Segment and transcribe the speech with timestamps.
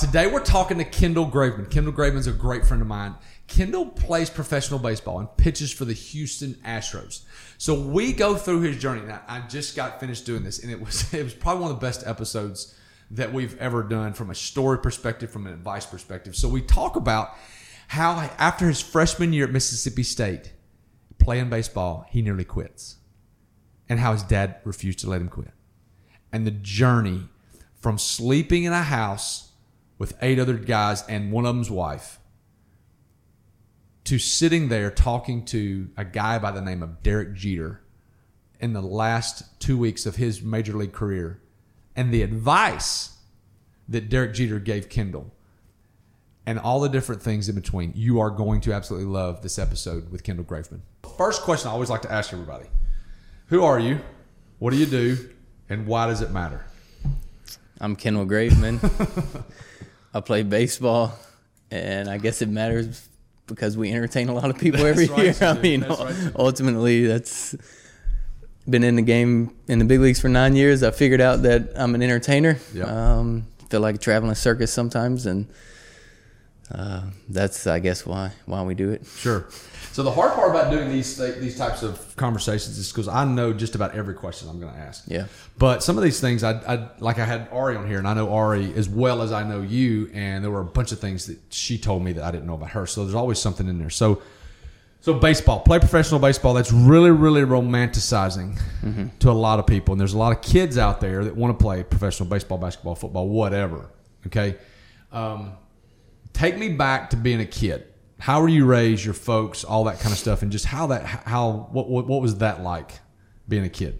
[0.00, 1.70] Today we're talking to Kendall Graveman.
[1.70, 3.16] Kendall Graveman's a great friend of mine.
[3.48, 7.24] Kendall plays professional baseball and pitches for the Houston Astros.
[7.58, 9.02] So we go through his journey.
[9.02, 11.78] Now I just got finished doing this, and it was it was probably one of
[11.78, 12.74] the best episodes
[13.10, 16.34] that we've ever done from a story perspective, from an advice perspective.
[16.34, 17.34] So we talk about
[17.88, 20.54] how after his freshman year at Mississippi State,
[21.18, 22.96] playing baseball, he nearly quits,
[23.86, 25.52] and how his dad refused to let him quit,
[26.32, 27.24] and the journey
[27.74, 29.49] from sleeping in a house
[30.00, 32.18] with eight other guys and one of them's wife
[34.02, 37.82] to sitting there talking to a guy by the name of Derek Jeter
[38.58, 41.42] in the last two weeks of his major league career
[41.94, 43.18] and the advice
[43.90, 45.34] that Derek Jeter gave Kendall
[46.46, 47.92] and all the different things in between.
[47.94, 50.80] You are going to absolutely love this episode with Kendall Graveman.
[51.18, 52.70] First question I always like to ask everybody
[53.48, 54.00] Who are you?
[54.60, 55.28] What do you do?
[55.68, 56.64] And why does it matter?
[57.82, 58.80] I'm Kendall Graveman.
[60.12, 61.18] I play baseball,
[61.70, 63.08] and I guess it matters
[63.46, 65.34] because we entertain a lot of people every right, year.
[65.48, 67.54] I mean, That's right, ultimately, that's
[68.68, 70.82] been in the game in the big leagues for nine years.
[70.82, 72.58] I figured out that I'm an entertainer.
[72.74, 72.84] Yeah.
[72.84, 75.46] Um, feel like a traveling circus sometimes, and
[76.72, 79.06] uh, that's I guess why why we do it.
[79.06, 79.46] Sure.
[79.92, 83.52] So the hard part about doing these these types of conversations is because I know
[83.52, 85.04] just about every question I'm going to ask.
[85.08, 85.26] Yeah.
[85.58, 88.14] But some of these things, I, I like I had Ari on here, and I
[88.14, 91.26] know Ari as well as I know you, and there were a bunch of things
[91.26, 92.86] that she told me that I didn't know about her.
[92.86, 93.90] So there's always something in there.
[93.90, 94.22] So,
[95.00, 96.54] so baseball, play professional baseball.
[96.54, 98.60] That's really, really romanticizing
[99.18, 101.58] to a lot of people, and there's a lot of kids out there that want
[101.58, 103.90] to play professional baseball, basketball, football, whatever.
[104.28, 104.56] Okay.
[105.10, 105.54] Um,
[106.32, 107.86] take me back to being a kid.
[108.20, 109.04] How were you raised?
[109.04, 112.20] Your folks, all that kind of stuff, and just how that how what what, what
[112.22, 112.92] was that like
[113.48, 113.98] being a kid?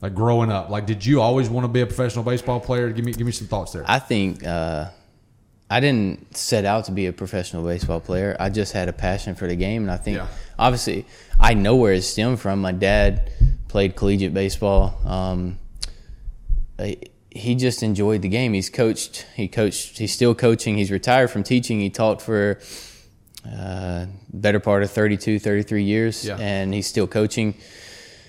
[0.00, 2.90] Like growing up, like did you always want to be a professional baseball player?
[2.90, 3.84] Give me give me some thoughts there.
[3.86, 4.86] I think uh,
[5.70, 8.36] I didn't set out to be a professional baseball player.
[8.40, 10.26] I just had a passion for the game, and I think Yeah.
[10.58, 11.04] obviously
[11.38, 12.60] I know where it stemmed from.
[12.62, 13.30] My dad
[13.68, 14.98] played collegiate baseball.
[15.06, 15.58] Um,
[17.30, 18.52] he just enjoyed the game.
[18.52, 19.26] He's coached.
[19.36, 19.98] He coached.
[19.98, 20.76] He's still coaching.
[20.76, 21.80] He's retired from teaching.
[21.80, 22.58] He taught for
[23.44, 26.36] uh, better part of 32, 33 years, Yeah.
[26.38, 27.54] and he's still coaching.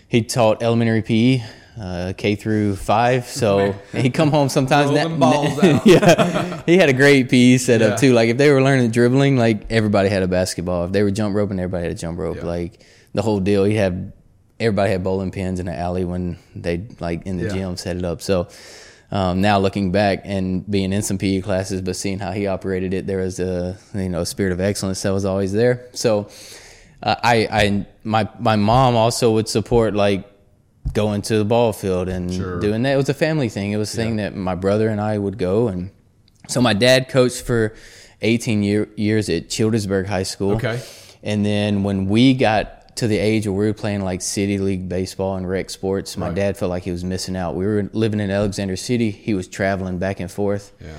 [0.07, 1.44] He taught elementary PE,
[1.79, 3.25] uh, K through five.
[3.28, 4.91] So he'd come home sometimes.
[5.18, 5.85] Balls out.
[5.88, 7.96] yeah, he had a great PE setup Yeah.
[7.96, 8.13] too.
[8.13, 10.85] Like if they were learning dribbling, like everybody had a basketball.
[10.85, 12.38] If they were jump roping, everybody had a jump rope.
[12.38, 12.45] Yeah.
[12.45, 13.63] Like the whole deal.
[13.63, 14.13] He had
[14.59, 18.06] everybody had bowling pins in the alley when they like in the gym set it
[18.06, 18.22] up.
[18.22, 18.47] So.
[19.13, 22.96] Um, now looking back and being in some PE classes, but seeing how he operated
[22.96, 25.88] it, there was a you know a spirit of excellence that was always there.
[25.94, 26.29] So
[27.03, 30.28] uh, I, I my my mom also would support like
[30.94, 32.59] going to the ball field and Sure.
[32.59, 32.94] doing that.
[32.94, 33.72] It was a family thing.
[33.72, 35.91] It was a thing that my brother and I would go and
[36.47, 37.74] so my dad coached for
[38.22, 40.53] 18 year, years at Childersburg High School.
[40.56, 40.81] Okay.
[41.22, 44.88] And then when we got to the age where we were playing like city league
[44.88, 46.36] baseball and rec sports, my Right.
[46.36, 47.56] dad felt like he was missing out.
[47.56, 49.09] We were living in Alexander City.
[49.12, 50.92] He was traveling back and forth yeah.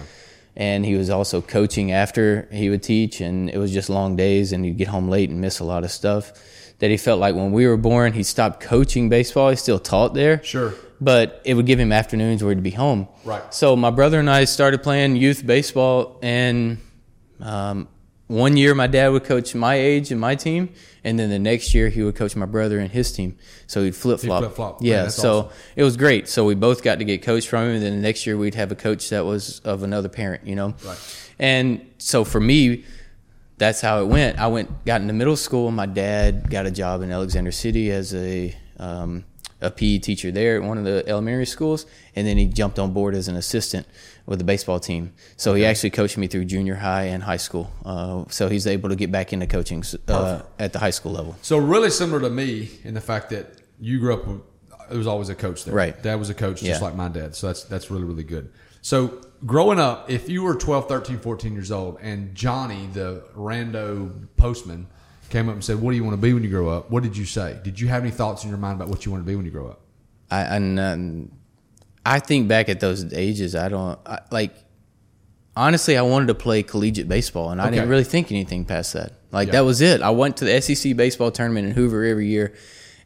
[0.57, 4.53] and he was also coaching after he would teach and it was just long days
[4.53, 6.33] and he'd get home late and miss a lot of stuff
[6.81, 10.13] that he felt like when we were born he stopped coaching baseball he still taught
[10.15, 10.75] there Sure.
[11.01, 13.43] but it would give him afternoons where he'd be home Right.
[13.55, 16.79] so my brother and i started playing youth baseball and
[17.41, 17.89] um,
[18.27, 20.71] one year my dad would coach my age and my team
[21.05, 23.95] and then the next year he would coach my brother and his team so he'd
[23.95, 24.81] flip-flop flip-flop.
[24.81, 25.53] Man, yeah so awesome.
[25.77, 26.29] it was great.
[26.29, 27.75] So we both got to get coached from him.
[27.77, 30.57] And then the next year we'd have a coach that was of another parent, you
[30.57, 30.75] know?
[30.85, 31.27] Right.
[31.39, 32.85] And so for me,
[33.59, 34.39] that's how it went.
[34.39, 35.69] I went, got into middle school.
[35.69, 39.25] and My dad got a job in Alexander City as a, um,
[39.65, 41.87] a PE teacher there at one of the elementary schools.
[42.15, 43.87] And then he jumped on board as an assistant
[44.27, 45.13] with the baseball team.
[45.37, 47.71] So he actually coached me through junior high and high school.
[47.85, 51.37] Uh, so he's able to get back into coaching uh, at the high school level.
[51.43, 54.41] So really similar to me in the fact that you grew up with
[54.89, 55.75] there was always a coach there.
[55.75, 56.01] Right.
[56.03, 56.87] Dad was a coach just Yeah.
[56.87, 57.35] like my dad.
[57.35, 58.51] So that's that's really really good.
[58.83, 64.27] So growing up, if you were 12, 13, 14 years old and Johnny the rando
[64.37, 64.87] postman
[65.31, 67.03] came up and said, "What do you want to be when you grow up?" What
[67.03, 67.59] did you say?
[67.65, 69.45] Did you have any thoughts in your mind about what you want to be when
[69.45, 69.81] you grow up?
[70.31, 71.33] I and um,
[72.07, 73.55] I think back at those ages.
[73.55, 74.55] I don't I, like.
[75.57, 77.77] Honestly, I wanted to play collegiate baseball, and I Okay.
[77.77, 79.13] didn't really think anything past that.
[79.31, 79.53] Like Yeah.
[79.53, 80.03] that was it.
[80.03, 82.55] I went to the SEC baseball tournament in Hoover every year,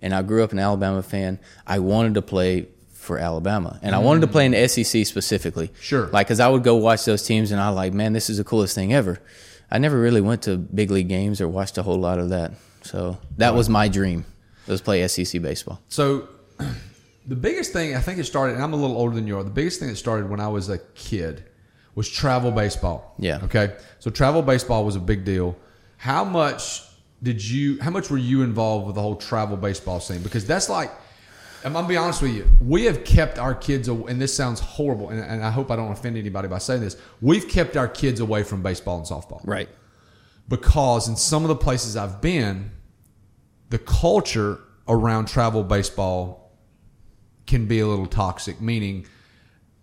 [0.01, 1.39] and I grew up an Alabama fan.
[1.67, 5.71] I wanted to play for Alabama, and I wanted to play in the SEC specifically.
[5.81, 6.07] Sure.
[6.07, 8.45] Like, cause I would go watch those teams, and I like, man, this is the
[8.45, 9.19] coolest thing ever.
[9.71, 12.53] I never really went to big league games or watched a whole lot of that.
[12.83, 14.25] So that was my dream.
[14.67, 15.81] Was play SEC baseball.
[15.89, 16.29] So
[17.27, 19.43] the biggest thing I think it started, and I'm a little older than you are.
[19.43, 21.45] The biggest thing that started when I was a kid
[21.95, 23.15] was travel baseball.
[23.19, 23.41] Yeah.
[23.45, 23.77] Okay.
[23.99, 25.57] So travel baseball was a big deal.
[25.97, 26.83] How much
[27.23, 27.81] did you?
[27.81, 30.23] How much were you involved with the whole travel baseball scene?
[30.23, 30.91] Because that's like.
[31.65, 32.47] I'm gonna be honest with you.
[32.61, 35.91] We have kept our kids, and this sounds horrible, and, and I hope I don't
[35.93, 36.97] offend anybody by saying this.
[37.21, 39.69] We've kept our kids away from baseball and softball Right.
[40.49, 42.71] because in some of the places I've been,
[43.71, 46.53] the culture around travel baseball
[47.47, 49.07] can be a little toxic, meaning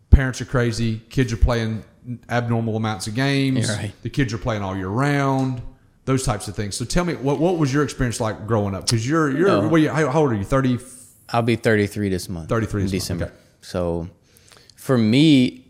[0.10, 1.83] parents are crazy, kids are playing
[2.30, 3.92] abnormal amounts of games, right.
[4.01, 5.62] the kids are playing all year round,
[6.06, 6.75] those types of things.
[6.75, 8.86] So tell me, what, what was your experience like growing up?
[8.86, 9.68] Because you're, you're No.
[9.68, 10.44] what are you- how, old are you?
[10.44, 10.77] 30?
[11.30, 12.50] I'll be 33 this month.
[12.50, 13.25] 33 in this month, December.
[13.25, 13.33] okay.
[13.62, 14.10] So
[14.75, 15.66] for me,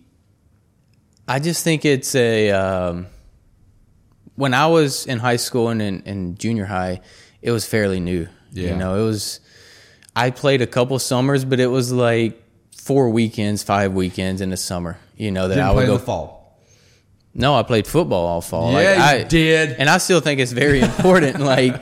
[1.28, 2.52] I just think it's a.
[2.52, 3.08] Um,
[4.36, 7.00] when I was in high school and in, in junior high,
[7.42, 8.28] it was fairly new.
[8.52, 8.72] Yeah.
[8.72, 9.40] You know, it was.
[10.16, 12.42] I played a couple summers, but it was like
[12.76, 14.98] four weekends, five weekends in the summer.
[15.18, 15.98] You know that Didn't I would go.
[15.98, 16.60] fall.
[17.34, 18.72] No, I played football all fall.
[18.74, 19.72] Yeah, Like, you I, did.
[19.74, 21.82] and I still think it's very important, like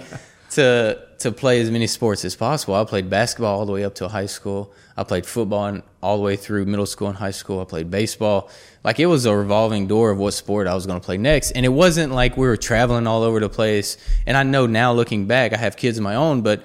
[0.51, 2.75] to to play as many sports as possible.
[2.75, 4.71] I played basketball all the way up to high school.
[4.95, 7.59] I played football and all the way through middle school and high school.
[7.61, 8.49] I played baseball.
[8.83, 11.51] Like it was a revolving door of what sport I was going to play next,
[11.51, 13.97] and it wasn't like we were traveling all over the place.
[14.25, 16.63] And I know now, looking back, I have kids of my own, but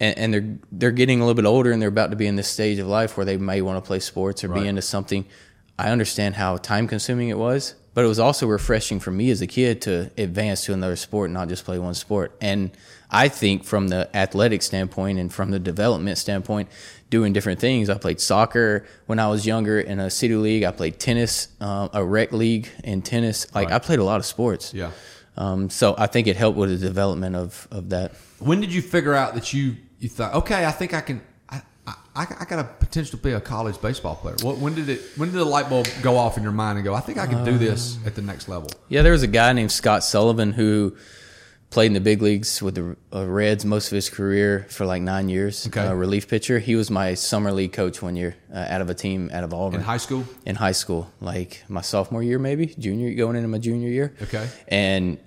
[0.00, 2.36] and, and they're they're getting a little bit older and they're about to be in
[2.36, 4.62] this stage of life where they may want to play sports or Right.
[4.62, 5.24] be into something.
[5.78, 9.40] I understand how time consuming it was, but it was also refreshing for me as
[9.40, 12.36] a kid to advance to another sport and not just play one sport.
[12.40, 12.76] And
[13.10, 16.68] I think from the athletic standpoint and from the development standpoint,
[17.10, 17.88] doing different things.
[17.88, 20.64] I played soccer when I was younger in a city league.
[20.64, 23.46] I played tennis, um, a rec league in tennis.
[23.54, 24.74] Like I played a lot of sports.
[24.74, 24.90] Yeah.
[25.36, 28.16] Um, so I think it helped with the development of, of that.
[28.40, 31.22] When did you figure out that you you thought, okay, I think I can,
[32.16, 34.36] I, I, got a potential to be a college baseball player?
[34.42, 35.00] What, when did it?
[35.16, 37.26] When did the light bulb go off in your mind and go, I think I
[37.26, 38.70] can do this at the next level?
[38.88, 40.96] Yeah, there was a guy named Scott Sullivan who
[41.70, 45.02] played in the big leagues with the uh, Reds most of his career for like
[45.02, 45.66] nine years.
[45.66, 45.84] Okay.
[45.84, 46.60] Uh, relief pitcher.
[46.60, 49.52] He was my summer league coach one year uh, out of a team out of
[49.52, 49.80] Auburn.
[49.80, 50.24] In high school?
[50.46, 54.14] in high school, like my sophomore year, maybe junior, going into my junior year.
[54.22, 54.48] Okay.
[54.68, 55.18] And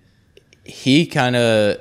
[0.63, 1.79] he kind of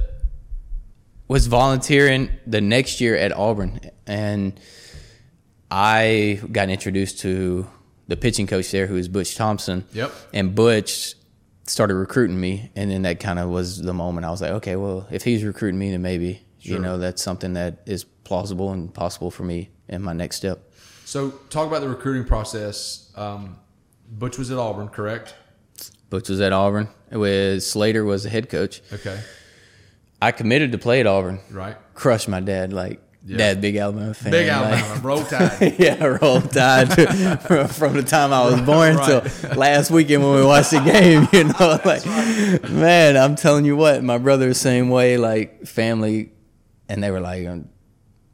[1.29, 4.59] was volunteering the next year at Auburn, and
[5.71, 7.67] I got introduced to
[8.09, 9.85] the pitching coach there, who was Butch Thompson.
[9.93, 10.13] Yep.
[10.33, 11.15] And Butch
[11.65, 14.77] started recruiting me, and then that kind of was the moment I was like, okay,
[14.77, 18.93] well, if he's recruiting me, then maybe you know that's something that is plausible and
[18.93, 20.73] possible for me in my next step.
[21.05, 23.13] So talk about the recruiting process.
[23.15, 23.59] Um,
[24.11, 25.35] Butch was at Auburn, correct?
[26.11, 26.89] Butch was at Auburn.
[27.11, 28.83] With Slater was the head coach.
[28.93, 29.21] Okay.
[30.21, 31.41] I committed to play at Auburn.
[31.51, 31.77] Right.
[31.95, 32.73] Crushed my dad.
[32.73, 33.39] Like Yeah.
[33.39, 34.31] dad, big Alabama fan.
[34.31, 35.75] Big like- Alabama, roll tide.
[35.79, 36.93] yeah, roll tide
[37.43, 39.25] from, from the time I was born Right.
[39.31, 41.29] till last weekend when we watched the game.
[41.33, 42.07] You know, like
[42.71, 45.17] man, I'm telling you what, my brother the same way.
[45.19, 46.31] Like family,
[46.89, 47.47] and they were like,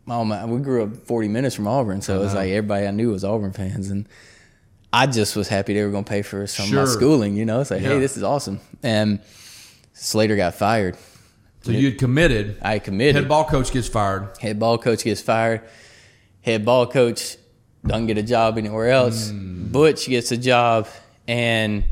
[0.08, 2.38] "Oh my, we grew up 40 minutes from Auburn, so it was uh-huh.
[2.38, 4.06] like everybody I knew was Auburn fans." And
[4.92, 7.34] I just was happy they were going to pay for some of my schooling.
[7.34, 7.90] You know, it's like, Yeah.
[7.94, 8.60] hey, this is awesome.
[8.82, 9.20] And
[9.94, 10.98] Slater got fired.
[11.62, 12.58] So you'd committed.
[12.62, 13.14] I committed.
[13.14, 14.36] Head ball coach gets fired.
[14.38, 15.62] Head ball coach gets fired.
[16.40, 17.36] Head ball coach
[17.86, 19.30] doesn't get a job anywhere else.
[19.30, 20.88] Butch gets a job
[21.28, 21.84] and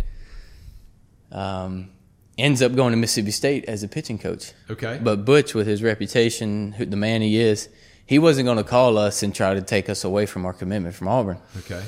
[1.31, 1.91] um,
[2.37, 4.53] ends up going to Mississippi State as a pitching coach.
[4.69, 4.99] Okay.
[5.03, 7.69] But Butch, with his reputation, who, the man he is,
[8.07, 10.95] he wasn't going to call us and try to take us away from our commitment
[10.97, 11.39] from Auburn.
[11.59, 11.83] Okay.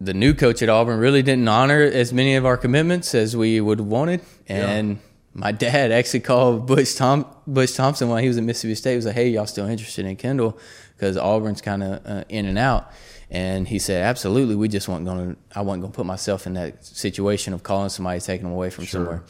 [0.00, 3.60] The new coach at Auburn really didn't honor as many of our commitments as we
[3.60, 4.20] would have wanted.
[4.48, 4.98] And
[5.34, 8.90] my dad actually called Butch, Tom, Butch Thompson while he was at Mississippi State.
[8.92, 10.58] He was like, hey, y'all still interested in Kendall?
[10.96, 12.90] Because Auburn's kind of uh, in and out.
[13.30, 14.56] And he said, absolutely.
[14.56, 17.62] We just weren't going to, I wasn't going to put myself in that situation of
[17.62, 19.22] calling somebody, taking them away from somewhere.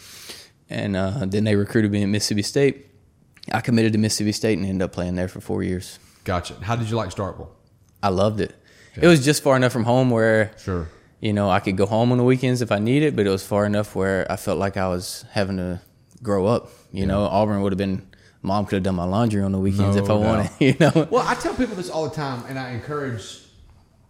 [0.71, 2.87] And uh, then they recruited me at Mississippi State.
[3.53, 5.99] I committed to Mississippi State and ended up playing there for four years.
[6.25, 6.55] Gotcha.
[6.63, 7.49] How did you like Starkville?
[8.03, 8.55] I loved it.
[8.97, 10.89] It was just far enough from home where Sure.
[11.21, 13.47] you know, I could go home on the weekends if I needed, but it was
[13.47, 15.81] far enough where I felt like I was having to
[16.23, 16.69] grow up.
[16.93, 18.07] You know, Auburn would have been,
[18.43, 20.51] mom could have done my laundry on the weekends No if I wanted.
[20.61, 23.39] You know, Well, I tell people this all the time, and I encourage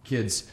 [0.03, 0.49] kids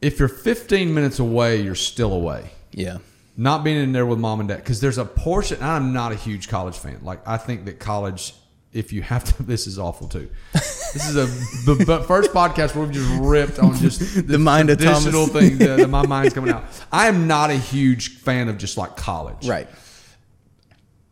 [0.00, 2.50] if you're 15 minutes away, you're still away.
[2.70, 2.98] yeah,
[3.36, 6.14] Not being in there with mom and dad, because there's a portion, I'm not a
[6.14, 7.00] huge college fan.
[7.02, 8.34] Like, I think that college,
[8.72, 10.28] if you have to, this is awful too.
[10.52, 11.26] This is a
[11.66, 15.48] the, the first podcast where we've just ripped on just The mind of traditional Thomas.
[15.48, 15.58] thing.
[15.58, 16.64] that, that my mind's coming out.
[16.92, 19.48] I am not a huge fan of just like college.
[19.48, 19.68] right.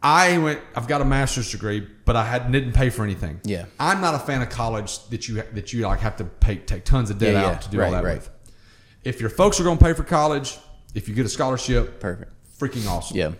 [0.08, 0.60] I went.
[0.76, 3.40] I've got a master's degree, but I had didn't pay for anything.
[3.44, 3.64] Yeah.
[3.80, 6.84] I'm not a fan of college that you that you like have to pay take
[6.84, 7.48] tons of debt Yeah, yeah.
[7.50, 8.18] out to do Right, all that right.
[8.18, 8.30] with.
[9.02, 10.58] if your folks are going to pay for college,
[10.94, 12.32] if you get a scholarship, Perfect.
[12.58, 13.16] freaking awesome.
[13.16, 13.32] Yeah.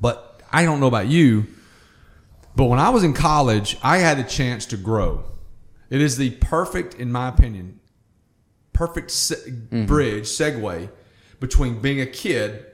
[0.00, 1.46] But I don't know about you,
[2.56, 5.24] but when I was in college, I had a chance to grow.
[5.90, 7.78] It is the perfect, in my opinion,
[8.72, 9.86] perfect se- Mm-hmm.
[9.86, 10.88] bridge, segue
[11.40, 12.66] between being a kid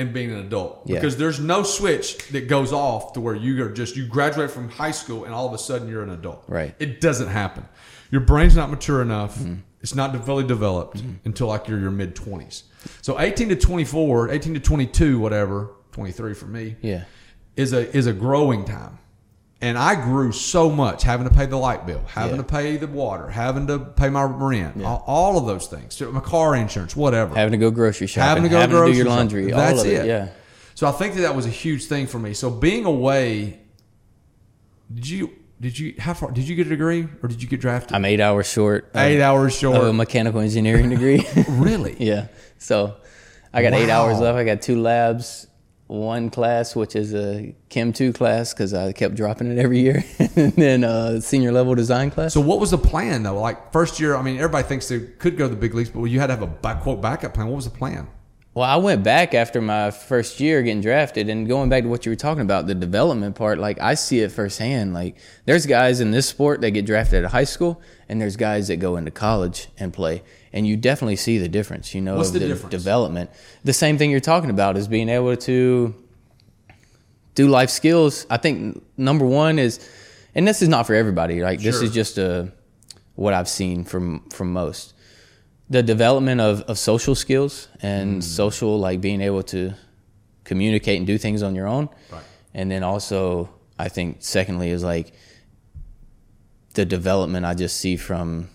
[0.00, 0.82] and being an adult.
[0.86, 0.96] Yeah.
[0.96, 4.68] Because there's no switch that goes off to where you are just, you graduate from
[4.70, 6.44] high school and all of a sudden you're an adult.
[6.48, 6.74] Right.
[6.78, 7.68] It doesn't happen.
[8.10, 9.38] Your brain's not mature enough.
[9.38, 9.56] Mm-hmm.
[9.82, 11.14] It's not fully developed mm-hmm.
[11.24, 12.64] until like you're your mid 20s.
[13.02, 17.04] So 18 to 24, 18 to 22, whatever, 23 for me Yeah.
[17.56, 18.98] is a is a growing time.
[19.62, 22.42] And I grew so much having to pay the light bill, having Yeah.
[22.42, 26.20] to pay the water, having to pay my rent, all, all of those things, my
[26.20, 27.34] car insurance, whatever.
[27.34, 28.26] Having to go grocery shopping.
[28.28, 29.16] having to go having grocery to do your shopping.
[29.18, 29.50] laundry.
[29.50, 29.92] That's of it.
[29.92, 30.06] it.
[30.06, 30.28] Yeah.
[30.74, 32.32] So I think that that was a huge thing for me.
[32.32, 33.58] So being away,
[34.94, 37.60] did you did you how far did you get a degree or did you get
[37.60, 37.94] drafted?
[37.94, 38.90] I'm eight hours short.
[38.94, 39.76] Eight hours short.
[39.76, 41.26] A mechanical engineering degree.
[41.48, 41.96] really?
[42.02, 42.28] yeah.
[42.56, 42.96] So
[43.52, 44.38] I got eight hours left.
[44.38, 45.46] I got two labs,
[45.90, 50.04] one class, which is a Chem 2 class because I kept dropping it every year,
[50.36, 52.32] and then a senior level design class.
[52.32, 53.40] So what was the plan though?
[53.40, 56.04] Like first year, I mean, everybody thinks they could go to the big leagues, but
[56.04, 57.48] you had to have a back, quote backup plan.
[57.48, 58.06] What was the plan?
[58.54, 62.06] Well, I went back after my first year getting drafted, and going back to what
[62.06, 63.58] you were talking about, the development part.
[63.58, 64.94] Like I see it firsthand.
[64.94, 68.68] Like there's guys in this sport that get drafted at high school, and there's guys
[68.68, 71.94] that go into college and play, and you definitely see the difference.
[71.94, 72.70] You know, What's the difference?
[72.70, 73.30] development.
[73.64, 75.94] The same thing you're talking about is being able to
[77.34, 78.26] do life skills.
[78.28, 79.78] I think number one is,
[80.34, 81.42] and this is not for everybody.
[81.42, 82.52] Like this is just a
[83.14, 84.94] what I've seen from from most
[85.70, 88.22] the development of, of social skills and mm.
[88.22, 89.72] social like being able to
[90.44, 92.22] communicate and do things on your own Right.
[92.52, 95.12] and then also i think secondly is like
[96.74, 98.48] the development i just see from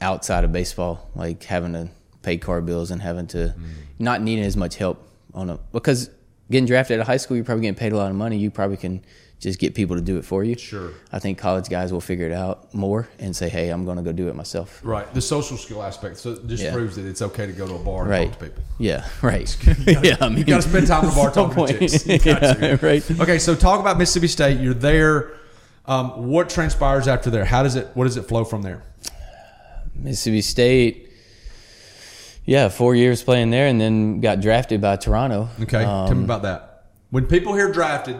[0.00, 1.88] outside of baseball like having to
[2.22, 3.54] pay car bills and having to
[3.98, 6.10] not needing as much help on a because
[6.50, 8.50] getting drafted out of high school you're probably getting paid a lot of money you
[8.50, 9.02] probably can
[9.38, 10.90] just get people to do it for you Sure.
[11.12, 14.02] i think college guys will figure it out more and say hey i'm going to
[14.02, 16.18] go do it myself Right, the social skill aspect.
[16.18, 16.72] So it just Yeah.
[16.72, 18.28] proves that it's okay to go to a bar and Right.
[18.30, 18.62] talk to people.
[18.78, 19.56] Yeah, right.
[19.86, 21.78] yeah, I mean, You got to spend time in the bar at talking to point.
[21.78, 22.06] chicks.
[22.06, 22.86] You got yeah, to.
[22.86, 23.10] right.
[23.20, 24.60] Okay, so talk about Mississippi State.
[24.60, 25.32] You're there.
[25.86, 27.44] Um, what transpires after there?
[27.46, 27.88] How does it?
[27.94, 28.82] What does it flow from there?
[30.02, 31.06] Mississippi State.
[32.44, 35.48] Yeah, four years playing there, and then got drafted by Toronto.
[35.62, 36.84] Okay, Um, tell me about that.
[37.10, 38.16] When people hear drafted,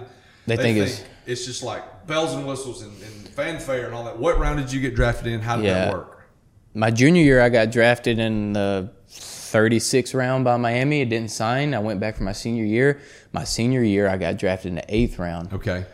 [0.46, 4.18] They think it's- it's just like bells and whistles and, and fanfare and all that.
[4.18, 5.40] What round did you get drafted in?
[5.40, 6.16] How did that work?
[6.72, 11.00] my junior year, I got drafted in the 36th round by Miami.
[11.00, 11.74] It didn't sign.
[11.74, 13.00] I went back for my senior year.
[13.32, 15.84] My senior year, I got drafted in the eighth round Okay,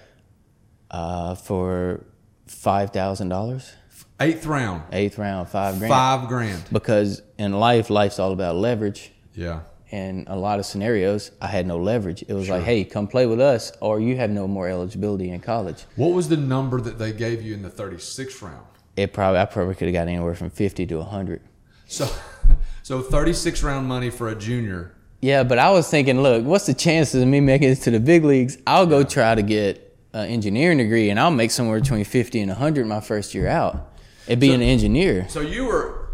[0.91, 2.05] uh, for
[2.47, 3.73] five thousand dollars.
[4.21, 5.91] Eighth round, Eighth round, five grand.
[5.93, 6.63] five grand.
[6.73, 9.13] Because in life, life's all about leverage.
[9.35, 9.61] Yeah,
[9.93, 12.25] And a lot of scenarios, I had no leverage.
[12.27, 15.41] It was like, hey, come play with us, or you have no more eligibility in
[15.41, 15.85] college.
[15.97, 18.67] what was the number that they gave you in the 36th round?
[18.97, 21.43] It probably I probably could have got anywhere from fifty to hundred.
[21.87, 22.09] So,
[22.83, 24.93] so 36 round money for a junior.
[25.21, 28.01] Yeah, but I was thinking, look, what's the chances of me making it to the
[28.01, 28.57] big leagues?
[28.67, 29.86] I'll go try to get
[30.25, 33.93] an engineering degree, and I'll make somewhere between fifty and hundred my first year out.
[34.27, 36.09] It being an engineer, So you were,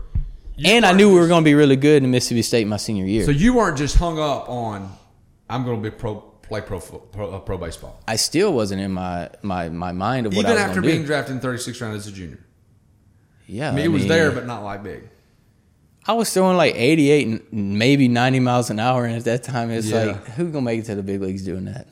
[0.57, 2.77] you and I knew we were going to be really good in Mississippi State my
[2.77, 3.25] senior year.
[3.25, 4.95] So you weren't just hung up on,
[5.49, 7.99] I'm going to be pro, play pro, pro, uh, pro baseball.
[8.07, 11.01] I still wasn't in my my, my mind of what Even I was after being
[11.03, 11.07] do.
[11.07, 12.39] drafted in 36 round as a junior.
[13.47, 15.09] Yeah, I mean, it was there, but not like big.
[16.07, 17.43] I was throwing like 88 and
[17.79, 20.05] maybe 90 miles an hour, and at that time, it's Yeah.
[20.05, 21.87] like, who's gonna make it to the big leagues doing that?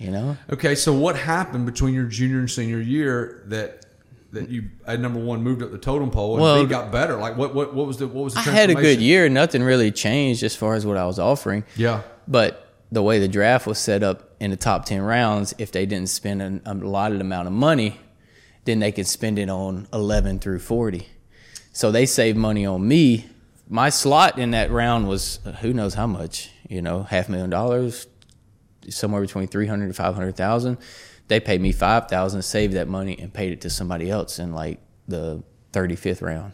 [0.00, 0.36] You know?
[0.50, 3.84] Okay, so what happened between your junior and senior year that
[4.32, 7.16] that you at number one moved up the totem pole and Well, got better?
[7.16, 9.28] Like what what what was the what was the I had a good year.
[9.28, 11.64] Nothing really changed as far as what I was offering.
[11.76, 12.02] Yeah.
[12.26, 15.86] But the way the draft was set up in the top 10 rounds, if they
[15.86, 18.00] didn't spend an, a allotted amount of money,
[18.64, 21.06] then they could spend it on 11 through 40.
[21.72, 23.26] So they saved money on me.
[23.68, 27.30] My slot in that round was uh, who knows how much, you know, half a
[27.30, 28.06] million dollars,
[28.88, 30.78] somewhere between 300 to 500,000.
[31.28, 34.80] They paid me 5,000, saved that money and paid it to somebody else in like
[35.06, 36.52] the 35th round.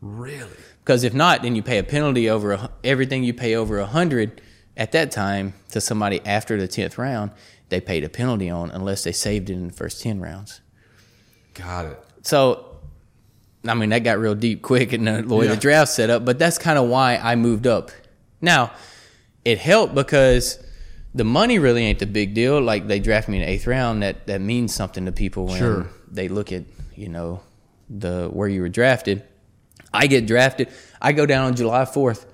[0.00, 0.48] Really?
[0.80, 3.86] Because if not, then you pay a penalty over a, everything you pay over a
[3.86, 4.40] hundred
[4.76, 7.30] at that time to somebody after the tenth round.
[7.68, 10.60] They paid a penalty on unless they saved it in the first ten rounds.
[11.54, 12.04] Got it.
[12.22, 12.76] So,
[13.66, 15.54] I mean, that got real deep quick in the way Yeah.
[15.54, 16.24] the draft set up.
[16.24, 17.90] But that's kind of why I moved up.
[18.40, 18.72] Now,
[19.44, 20.58] it helped because
[21.18, 22.60] the money really ain't the big deal.
[22.60, 25.58] Like they draft me in the eighth round, that that means something to people when
[25.58, 25.86] Sure.
[26.10, 26.64] they look at
[26.96, 27.40] you know
[27.90, 29.22] the where you were drafted.
[29.92, 30.68] I get drafted.
[31.00, 32.24] I go down on July 4th.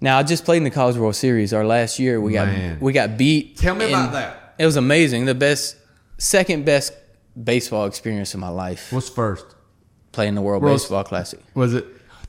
[0.00, 2.20] Now I just played in the College World Series our last year.
[2.20, 3.56] We got we got beat.
[3.56, 4.54] Tell me about that.
[4.58, 5.24] It was amazing.
[5.26, 5.76] The best,
[6.18, 6.92] second best
[7.40, 8.92] baseball experience of my life.
[8.92, 9.46] What's first?
[10.12, 11.40] Playing the World World- Baseball Classic.
[11.54, 11.84] Was it?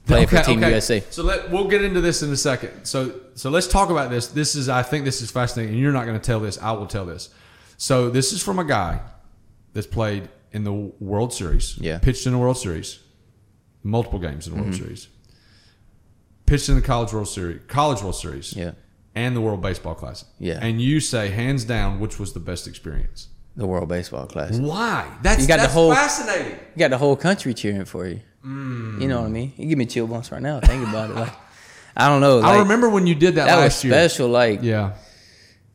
[0.05, 1.03] Play for Team USA.
[1.11, 2.85] So let we'll get into this in a second.
[2.85, 4.27] So so let's talk about this.
[4.27, 5.73] This is I think this is fascinating.
[5.75, 6.57] And you're not going to tell this.
[6.61, 7.29] I will tell this.
[7.77, 9.01] So this is from a guy
[9.73, 11.77] that's played in the World Series.
[11.77, 11.95] Yeah.
[11.95, 12.03] Mm-hmm.
[12.05, 12.99] Pitched in the World Series.
[13.83, 15.07] Multiple games in the World Series.
[16.45, 17.61] Pitched in the College World Series.
[17.67, 18.53] College World Series.
[18.55, 18.71] Yeah.
[19.15, 20.27] And the World Baseball Classic.
[20.39, 20.59] Yeah.
[20.61, 23.27] And you say hands down which was the best experience.
[23.55, 24.61] The World Baseball Classic.
[24.61, 25.07] Why?
[25.21, 26.53] That's You got the whole- fascinating.
[26.75, 28.21] You got the whole country cheering for you.
[28.45, 29.01] Mm.
[29.01, 29.53] You know what I mean?
[29.57, 30.59] You give me chill bumps right now.
[30.59, 31.15] Think about it.
[31.15, 31.33] Like
[31.95, 32.39] I don't know.
[32.39, 33.93] I remember when you did that, that was last year.
[33.93, 34.29] special.
[34.29, 34.93] Like Yeah.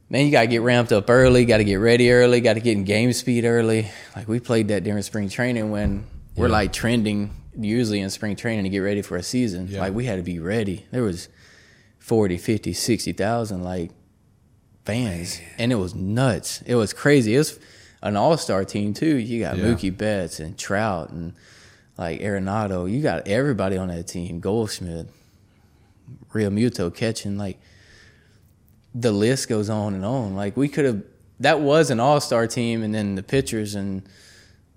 [0.09, 1.45] man, you gotta get ramped up early.
[1.45, 2.41] Got to get ready early.
[2.41, 3.91] Got to get in game speed early.
[4.17, 6.07] Like we played that during spring training when
[6.37, 9.69] we're like trending usually in spring training to get ready for a season.
[9.69, 9.81] Yeah.
[9.81, 10.87] Like we had to be ready.
[10.91, 11.29] There was
[11.99, 13.91] 40, 50, 60,000 like
[14.85, 16.63] fans, and it was nuts.
[16.67, 17.35] It was crazy.
[17.35, 17.59] It was
[18.03, 19.17] an all star team too.
[19.17, 19.65] You got Yeah.
[19.65, 21.35] Mookie Betts and Trout and
[21.97, 22.91] like Arenado.
[22.91, 24.41] You got everybody on that team.
[24.41, 25.09] Goldschmidt,
[26.33, 27.39] Realmuto catching.
[27.39, 27.59] Like
[28.95, 30.35] the list goes on and on.
[30.35, 31.03] Like we could have.
[31.41, 34.03] That was an all star team, and then the pitchers and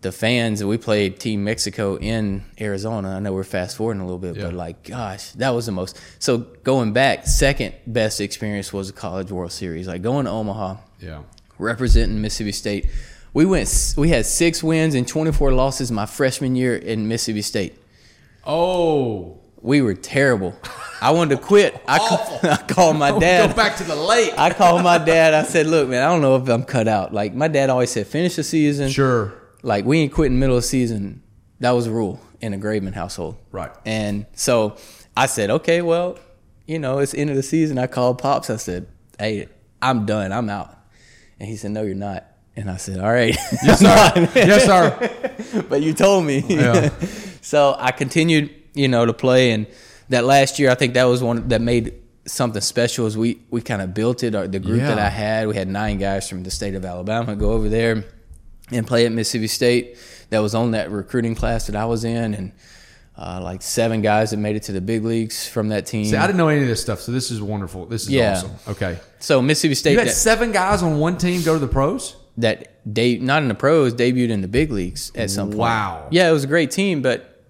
[0.02, 0.60] the fans.
[0.62, 3.10] And we played Team Mexico in Arizona.
[3.16, 4.46] I know we're fast forwarding a little bit, Yeah.
[4.46, 6.00] but like, gosh, that was the most.
[6.20, 9.88] So going back, second best experience was the College World Series.
[9.88, 11.22] Like going to Omaha, Yeah.
[11.60, 12.88] representing Mississippi State.
[13.38, 13.94] We went.
[13.96, 17.80] We had six wins and 24 losses my freshman year in Mississippi State.
[18.44, 19.38] Oh.
[19.62, 20.56] We were terrible.
[21.02, 21.80] I wanted to quit.
[21.88, 22.40] I, ca-.
[22.52, 23.52] I called my dad.
[23.52, 24.34] Go back to the lake.
[24.36, 25.36] I called my dad.
[25.36, 27.92] I said, "Look, man, I don't know if I'm cut out." Like my dad always
[27.92, 29.36] said, "Finish the season." Sure.
[29.62, 31.22] Like we ain't quitting middle of the season.
[31.60, 33.38] That was a rule in a Graveman household.
[33.52, 33.70] Right.
[33.86, 34.78] And so
[35.16, 36.18] I said, "Okay, well,
[36.66, 38.50] you know, it's end of the season." I called pops.
[38.50, 38.88] I said,
[39.20, 39.48] "Hey,
[39.80, 40.32] I'm done.
[40.32, 40.76] I'm out."
[41.40, 42.26] And he said, "No, you're not."
[42.58, 44.30] And I said, "All right." Yes, sir.
[44.36, 45.64] yes, sir.
[45.70, 46.44] but you told me.
[46.48, 46.90] Yeah.
[47.42, 49.68] so I continued, you know, to play, and
[50.10, 51.94] that last year, I think that was one that made
[52.26, 53.06] something special.
[53.06, 54.34] Is we we kind of built it.
[54.34, 57.36] Or the group that I had, we had nine guys from the state of Alabama
[57.36, 58.04] go over there
[58.72, 59.98] and play at Mississippi State.
[60.32, 62.52] That was on that recruiting class that I was in, and
[63.18, 66.06] uh, like seven guys that made it to the big leagues from that team.
[66.06, 67.86] See, I didn't know any of this stuff, so this is wonderful.
[67.86, 68.34] This is Yeah.
[68.34, 68.52] awesome.
[68.68, 69.00] Okay.
[69.20, 72.16] so Mississippi State You had that, seven guys on one team go to the pros?
[72.38, 75.60] That de- not in the pros debuted in the big leagues at some point.
[75.60, 76.08] Wow.
[76.12, 77.44] Yeah, it was a great team, but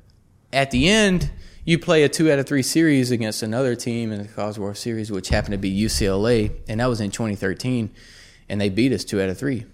[0.53, 1.29] at the end,
[1.65, 4.77] you play a two out of three series against another team in the College World
[4.77, 7.89] Series, which happened to be UCLA, and that was in 2013,
[8.47, 9.65] and they beat us two out of three.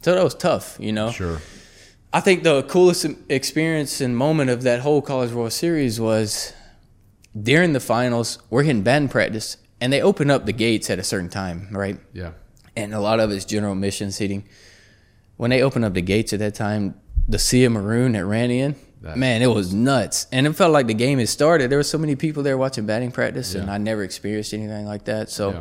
[0.00, 1.08] So that was tough, you know.
[1.08, 1.14] Mm.
[1.14, 1.38] Sure.
[2.14, 6.52] I think the coolest experience and moment of that whole College World Series was
[7.40, 8.38] during the finals.
[8.50, 11.98] We're hitting band practice, and they open up the gates at a certain time, right?
[12.12, 12.32] Yeah.
[12.76, 14.44] And a lot of it's general mission seating.
[15.36, 16.94] When they opened up the gates at that time,
[17.28, 20.26] the sea of maroon that ran in, That- man, it was nuts.
[20.32, 21.70] And it felt like the game had started.
[21.70, 25.04] There were so many people there watching batting practice, and I never experienced anything like
[25.04, 25.30] that.
[25.30, 25.60] So Yeah.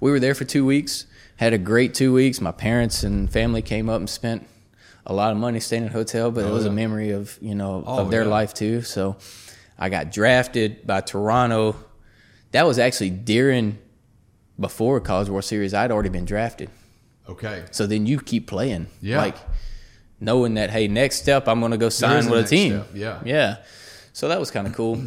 [0.00, 2.40] we were there for two weeks, had a great two weeks.
[2.40, 4.46] My parents and family came up and spent
[5.06, 6.70] a lot of money staying in a hotel, but it Oh, was yeah.
[6.70, 8.28] a memory of you know Oh, of their yeah.
[8.28, 8.82] life too.
[8.82, 9.16] So
[9.78, 11.74] I got drafted by Toronto.
[12.52, 13.78] That was actually during
[14.58, 15.74] before College World Series.
[15.74, 16.70] I'd already been drafted.
[17.28, 17.64] Okay.
[17.70, 18.86] So then you keep playing.
[19.00, 19.18] Yeah.
[19.18, 19.36] Like
[20.20, 22.72] knowing that, hey, next step I'm gonna go sign with a team.
[22.72, 23.20] step, yeah.
[23.24, 23.56] Yeah.
[24.12, 25.00] So that was kind of cool.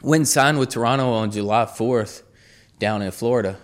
[0.00, 2.22] when signed with Toronto on July fourth
[2.78, 3.58] down in Florida.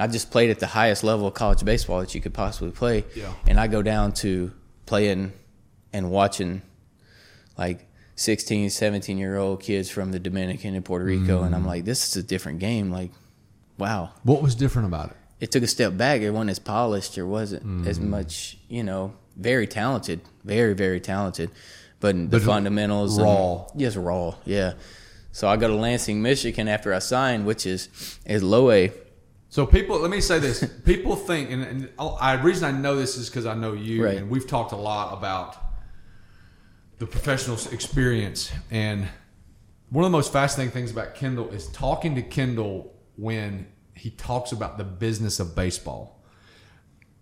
[0.00, 3.04] I just played at the highest level of college baseball that you could possibly play.
[3.16, 3.32] Yeah.
[3.48, 4.52] And I go down to
[4.86, 5.32] playing
[5.92, 6.62] and watching
[7.56, 11.42] like 16, 17 year old kids from the Dominican and Puerto Rico.
[11.42, 11.66] And I'm Mm.
[11.66, 12.92] like, this is a different game.
[12.92, 13.10] Like,
[13.78, 15.16] wow What was different about it?
[15.40, 16.20] it took a step back.
[16.20, 17.14] It wasn't as polished.
[17.14, 17.86] There wasn't Mm-hmm.
[17.88, 21.50] as much, you know, very talented, very, very talented,
[22.00, 23.66] but the fundamentals and- raw.
[23.76, 24.34] yes, raw.
[24.44, 24.72] Yeah.
[25.30, 27.88] So I go to Lansing, Michigan after I signed, which is
[28.26, 28.90] is low A.
[29.50, 33.16] So people, let me say this: people think, and, and I reason I know this
[33.16, 34.16] is because I know you, Right.
[34.18, 35.56] and we've talked a lot about
[36.98, 38.50] the professional experience.
[38.72, 39.08] And
[39.90, 44.52] one of the most fascinating things about Kendall is talking to Kendall when he talks
[44.52, 46.22] about the business of baseball.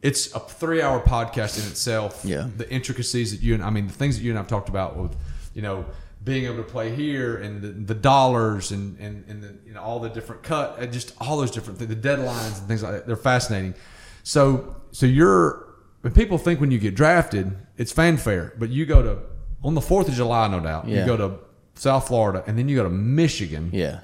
[0.03, 2.23] It's a three-hour podcast in itself.
[2.23, 2.49] Yeah.
[2.57, 4.97] the intricacies that you and I mean the things that you and I've talked about
[4.97, 5.17] with,
[5.55, 5.87] you know,
[6.23, 9.81] being able to play here and the, the dollars and and, and the, you know
[9.81, 12.93] all the different cut and just all those different things, the deadlines and things like
[12.93, 13.07] that.
[13.07, 13.75] They're fascinating.
[14.23, 15.67] So so you're
[16.03, 19.19] when people think when you get drafted, it's fanfare, but you go to
[19.65, 20.87] on the Fourth of July, no doubt.
[20.87, 21.39] You go to
[21.75, 23.71] South Florida, and then you go to Michigan.
[23.73, 24.01] Yeah.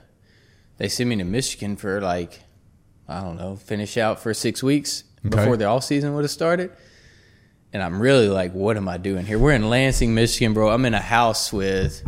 [0.78, 2.40] They sent me to Michigan for like,
[3.08, 5.36] I don't know, finish out for six weeks Okay.
[5.36, 6.70] before the off season would have started.
[7.72, 9.38] And I'm really like, what am I doing here?
[9.38, 10.68] We're in Lansing, Michigan, bro.
[10.70, 12.02] I'm in a house with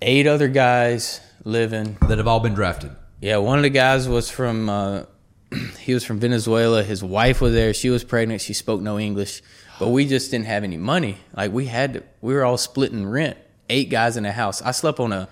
[0.00, 1.96] eight other guys living.
[2.08, 2.92] that have all been drafted.
[3.20, 5.04] Yeah, one of the guys was from uh,
[5.78, 6.82] he was from Venezuela.
[6.82, 7.74] His wife was there.
[7.74, 8.40] She was pregnant.
[8.40, 9.42] She spoke no English,
[9.78, 11.18] but we just didn't have any money.
[11.36, 13.36] Like we had to, we were all splitting rent.
[13.68, 14.60] Eight guys in a house.
[14.62, 15.28] I slept on a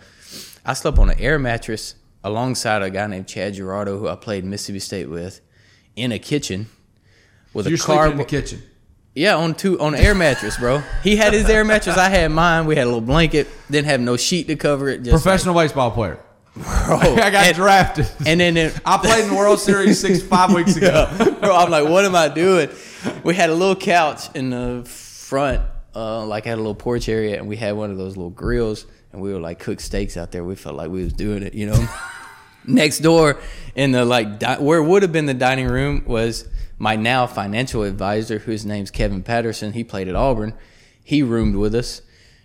[0.65, 4.45] I slept on an air mattress alongside a guy named Chad Girodo who I played
[4.45, 5.41] Mississippi State with
[5.97, 6.67] in a kitchen
[7.55, 8.09] with You're a car.
[8.11, 8.63] in the kitchen.
[9.15, 10.83] Yeah, on two on an air mattress, bro.
[11.03, 11.97] He had his air mattress.
[11.97, 12.67] I had mine.
[12.67, 13.49] We had a little blanket.
[13.71, 15.03] Didn't have no sheet to cover it.
[15.03, 16.21] Just Professional baseball player.
[16.55, 16.65] bro.
[16.67, 18.09] I got and, drafted.
[18.25, 21.09] and then it, I played in the World Series six five weeks ago.
[21.41, 22.69] bro, I'm like, what am I doing?
[23.25, 25.63] We had a little couch in the front,
[25.95, 28.87] uh, like had a little porch area, and we had one of those little grills,
[29.13, 30.45] and we were like cook steaks out there.
[30.45, 31.89] We felt like we was doing it, you know.
[32.67, 33.41] Next door,
[33.75, 36.47] in the like di- where would have been the dining room was
[36.79, 39.73] my now financial advisor, whose name's Kevin Patterson.
[39.73, 40.53] He played at Auburn.
[41.03, 42.03] He roomed with us,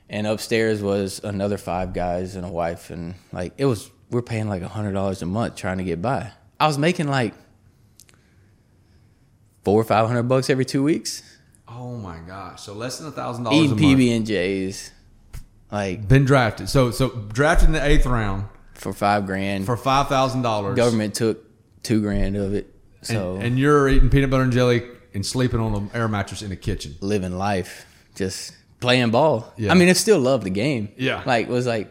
[0.09, 4.47] and upstairs was another five guys and a wife, and like it was we're paying
[4.47, 6.31] like a hundred dollars a month trying to get by.
[6.59, 7.33] I was making like
[9.65, 11.35] four or five hundred bucks every two weeks
[11.67, 12.61] Oh my gosh!
[12.61, 13.77] So less than a thousand dollars eating.
[13.77, 14.91] PB and J's,
[15.71, 16.69] like Been drafted.
[16.69, 19.65] So so drafted in the eighth round for five grand.
[19.65, 20.75] for five thousand dollars.
[20.75, 21.43] Government took
[21.83, 25.59] two grand of it, so and, and you're eating peanut butter and jelly and sleeping
[25.59, 26.95] on an air mattress in the kitchen.
[27.01, 29.53] living life, just playing ball.
[29.57, 29.71] Yeah.
[29.71, 30.89] I mean, I still love the game.
[30.97, 31.23] Yeah.
[31.25, 31.89] like was like,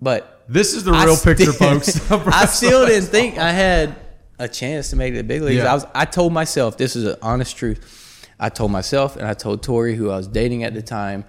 [0.00, 2.10] but This is the I real picture, still- folks.
[2.10, 3.96] I still didn't think I had
[4.38, 5.56] a chance to make it the big leagues.
[5.58, 5.70] Yeah.
[5.70, 5.86] I was.
[5.94, 8.28] I told myself this is an honest truth.
[8.38, 11.24] I told myself, and I told Tori, who I was dating at the time,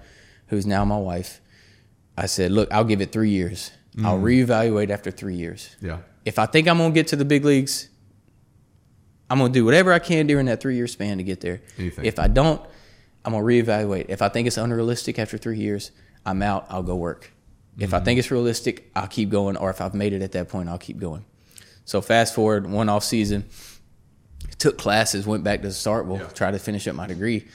[0.48, 1.40] who's now my wife.
[2.16, 3.70] I said, "Look, I'll give it three years.
[4.04, 4.50] I'll mm-hmm.
[4.50, 5.76] reevaluate after three years.
[5.80, 5.98] Yeah.
[6.24, 7.88] If I think I'm gonna get to the big leagues,
[9.30, 11.62] I'm gonna do whatever I can during that three year span to get there.
[11.78, 12.04] Anything.
[12.04, 12.60] If I don't,
[13.24, 14.06] I'm gonna reevaluate.
[14.08, 15.90] If I think it's unrealistic after three years,
[16.24, 16.66] I'm out.
[16.68, 17.32] I'll go work.
[17.78, 18.04] If I mm-hmm.
[18.04, 19.56] think it's realistic, I'll keep going.
[19.56, 21.24] Or if I've made it at that point, I'll keep going.
[21.84, 23.46] So fast forward one off season,
[24.58, 26.26] took classes, went back to the Starkville, Yeah.
[26.28, 27.46] tried to finish up my degree.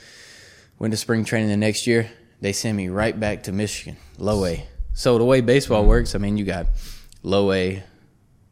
[0.80, 2.10] Went to spring training the next year.
[2.44, 4.68] They send me right back to Michigan, low A.
[4.92, 6.68] So the way baseball works, I mean, you got
[7.22, 7.82] low A,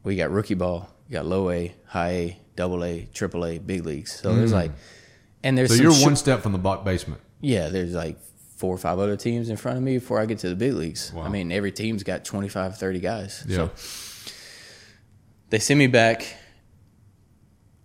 [0.06, 3.86] we got rookie ball, you got low A, high A, double A, triple A, big
[3.86, 4.14] leagues.
[4.14, 4.56] So there's hmm.
[4.56, 4.72] like,
[5.44, 7.20] and there's So you're short- one step from the basement.
[7.42, 8.18] yeah, there's like
[8.56, 10.72] four or five other teams in front of me before I get to the big
[10.72, 11.12] leagues.
[11.14, 11.24] Wow.
[11.24, 13.44] I mean, every team's got 25, 30 guys.
[13.46, 13.58] Yeah.
[13.58, 13.72] So
[15.50, 16.34] they send me back.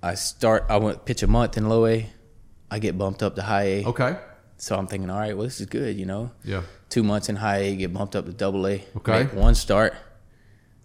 [0.04, 2.08] I start, I went pitch a month in low A.
[2.70, 3.84] I get bumped up to high A.
[3.86, 4.16] Okay.
[4.58, 6.30] So I'm thinking, all right, well, this is good, you know?
[6.44, 6.62] Yeah.
[6.88, 8.82] Two months in high A, get bumped up to double A.
[8.96, 9.24] Okay.
[9.24, 9.94] Make one start.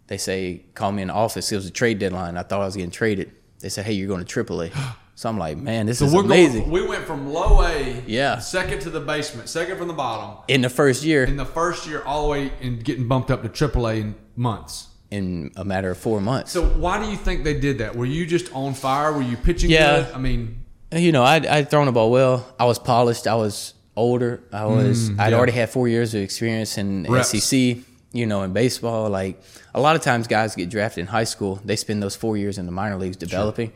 [0.08, 1.52] They say, call me in the office.
[1.52, 2.36] It was a trade deadline.
[2.38, 3.32] I thought I was getting traded.
[3.60, 4.70] They said, hey, you're going to triple A.
[5.14, 6.62] So I'm like, man, this So is amazing.
[6.62, 6.72] going.
[6.72, 8.40] We went from low A, Yeah.
[8.40, 11.86] second to the basement, second from the bottom, in the first year, in the first
[11.86, 14.88] year, all the way and getting bumped up to AAA in months.
[15.12, 16.52] in a matter of four months.
[16.54, 17.96] So why do you think they did that?
[17.96, 19.12] Were you just on fire?
[19.14, 20.06] Were you pitching Yeah.
[20.06, 20.16] good?
[20.16, 20.61] I mean,
[20.94, 22.46] you know, I'd, I'd thrown the ball well.
[22.60, 23.28] I was polished.
[23.28, 24.42] I was older.
[24.52, 25.10] I was.
[25.12, 25.38] I'd Mm, yeah.
[25.38, 27.30] already had four years of experience in Reps.
[27.40, 27.78] SEC.
[28.14, 29.42] You know, in baseball, like
[29.74, 31.62] a lot of times, guys get drafted in high school.
[31.64, 33.72] They spend those four years in the minor leagues developing.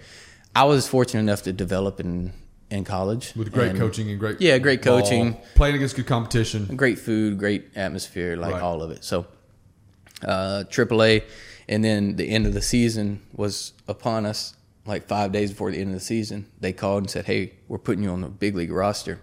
[0.54, 2.34] I was fortunate enough to develop in
[2.70, 5.38] in college with great And coaching and great Yeah, great ball, coaching.
[5.54, 6.66] playing against good competition.
[6.76, 8.62] great food, great atmosphere, like Right.
[8.62, 9.04] all of it.
[9.06, 9.26] So,
[10.24, 11.24] uh, AAA,
[11.70, 14.56] and then the end of the season was upon us.
[14.86, 17.80] Like five days before the end of the season, they called and said, "Hey, we're
[17.80, 19.20] putting you on the big league roster.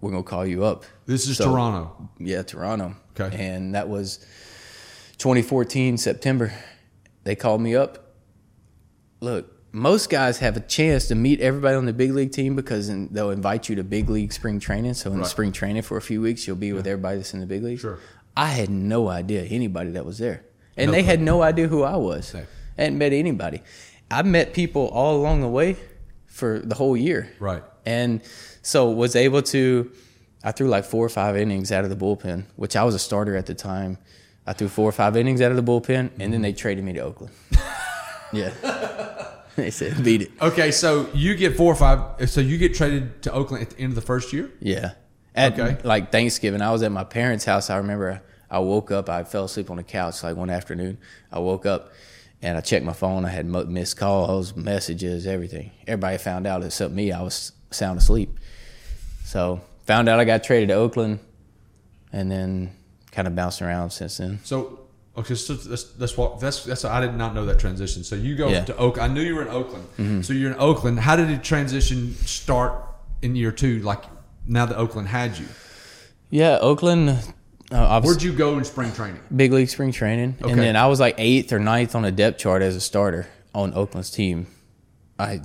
[0.00, 2.10] We're gonna call you up." This is So- Toronto.
[2.18, 2.96] Yeah, Toronto.
[3.18, 3.34] Okay.
[3.52, 4.18] And that was
[5.18, 6.52] 2014 September.
[7.24, 8.14] They called me up.
[9.20, 12.88] Look, most guys have a chance to meet everybody on the big league team because
[12.88, 14.94] then they'll invite you to big league spring training.
[14.94, 15.26] So in Right.
[15.26, 17.78] spring training for a few weeks, you'll be with everybody that's in the big league.
[17.80, 17.98] Sure.
[18.36, 20.42] I had no idea anybody that was there,
[20.76, 22.34] and No they had no idea who I was.
[22.34, 23.62] I hadn't met anybody.
[24.10, 25.76] I met people all along the way
[26.26, 27.30] for the whole year.
[27.38, 27.62] Right.
[27.86, 28.20] And
[28.62, 29.90] so was able to
[30.42, 32.98] I threw like four or five innings out of the bullpen, which I was a
[32.98, 33.98] starter at the time.
[34.46, 36.92] I threw four or five innings out of the bullpen and then they traded me
[36.94, 37.34] to Oakland.
[38.32, 38.50] yeah.
[39.56, 40.30] they said beat it.
[40.40, 42.28] Okay, so you get four or five.
[42.30, 44.50] So you get traded to Oakland at the end of the first year.
[44.60, 44.92] Yeah.
[45.34, 45.78] At Okay.
[45.84, 47.70] like Thanksgiving, I was at my parents' house.
[47.70, 50.98] I remember I woke up, I fell asleep on the couch like one afternoon.
[51.30, 51.92] I woke up
[52.42, 53.24] and I checked my phone.
[53.24, 55.70] I had missed calls, messages, everything.
[55.86, 57.12] Everybody found out except me.
[57.12, 58.38] I was sound asleep.
[59.24, 61.20] So found out I got traded to Oakland,
[62.12, 62.72] and then
[63.12, 64.40] kind of bounced around since then.
[64.44, 64.80] So
[65.16, 68.04] okay, so that's that's what that's that's I did not know that transition.
[68.04, 68.64] So you go Yeah.
[68.64, 68.98] to Oak.
[68.98, 69.84] I knew you were in Oakland.
[69.98, 70.22] Mm-hmm.
[70.22, 71.00] So you're in Oakland.
[71.00, 72.74] How did the transition start
[73.22, 73.80] in year two?
[73.80, 74.04] Like
[74.46, 75.46] now that Oakland had you,
[76.30, 77.18] Yeah, Oakland.
[77.70, 79.20] Uh, where'd you go in spring training?
[79.34, 80.50] big league spring training, Okay.
[80.50, 83.28] and then I was like eighth or ninth on the depth chart as a starter
[83.54, 84.46] on Oakland's team.
[85.18, 85.42] I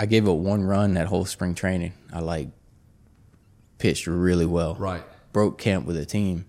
[0.00, 1.92] I gave up one run that whole spring training.
[2.12, 2.48] I like
[3.78, 4.74] pitched really well.
[4.76, 5.02] Right.
[5.32, 6.46] Broke camp with the team.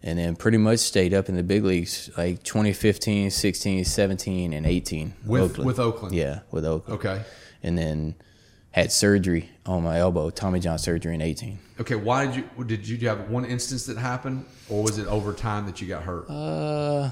[0.00, 4.64] And then pretty much stayed up in the big leagues like 2015, 16, 17, and
[4.64, 5.14] 18.
[5.26, 6.14] With- with Oakland?
[6.14, 7.00] Yeah, with Oakland.
[7.00, 7.22] Okay.
[7.64, 8.14] And then
[8.70, 11.58] had surgery on my elbow, Tommy John surgery in 18.
[11.80, 11.94] Okay.
[11.94, 15.66] Why did you did you have one instance that happened, or was it over time
[15.66, 16.28] that you got hurt?
[16.28, 17.10] Uh,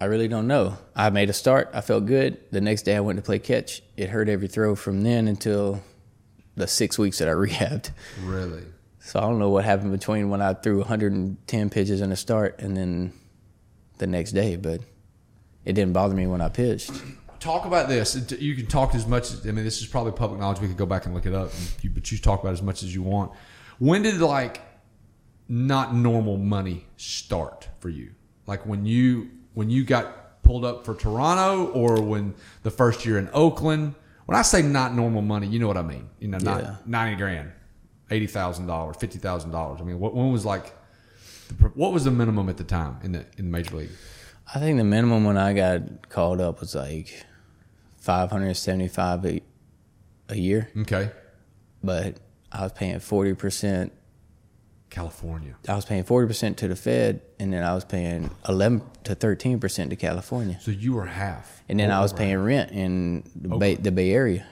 [0.00, 0.76] I really don't know.
[0.94, 1.70] I made a start.
[1.72, 2.38] I felt good.
[2.52, 3.82] The next day I went to play catch.
[3.96, 5.82] It hurt every throw from then until
[6.54, 7.90] the six weeks that I rehabbed.
[8.22, 8.62] really?
[9.00, 12.56] So I don't know what happened between when I threw 110 pitches in a start
[12.58, 13.12] and then
[13.98, 14.80] the next day, but
[15.64, 16.90] it didn't bother me when I pitched.
[17.40, 18.30] Talk about this.
[18.40, 19.30] You can talk as much.
[19.32, 20.60] as I mean, this is probably public knowledge.
[20.60, 22.62] We could go back and look it up, and you, but you talk about as
[22.62, 23.32] much as you want.
[23.78, 24.60] When did like
[25.48, 28.12] not normal money start for you?
[28.46, 33.18] Like when you when you got pulled up for Toronto, or when the first year
[33.18, 33.94] in Oakland.
[34.26, 36.08] When I say not normal money, you know what I mean.
[36.18, 36.76] You know, not Yeah.
[36.84, 37.52] ninety grand,
[38.10, 39.80] eighty thousand dollars, fifty thousand dollars.
[39.80, 40.74] I mean, what when was like
[41.74, 43.90] what was the minimum at the time in the in the major league?
[44.54, 47.24] I think the minimum when I got called up was like
[47.98, 49.40] 575 a,
[50.28, 51.10] a year, Okay,
[51.82, 52.16] but
[52.52, 53.90] I was paying 40%.
[54.88, 55.56] California.
[55.68, 59.90] I was paying 40% to the Fed, and then I was paying 11 to 13%
[59.90, 60.58] to California.
[60.60, 64.12] So you were half, And then I was paying rent in the Bay, the Bay
[64.12, 64.46] Area.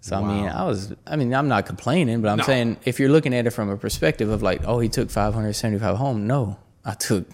[0.00, 0.92] So I mean, I was.
[1.06, 2.44] I mean, I'm not complaining, but I'm No.
[2.44, 5.96] saying if you're looking at it from a perspective of like, oh, he took 575
[5.96, 6.26] home.
[6.26, 7.24] No, I took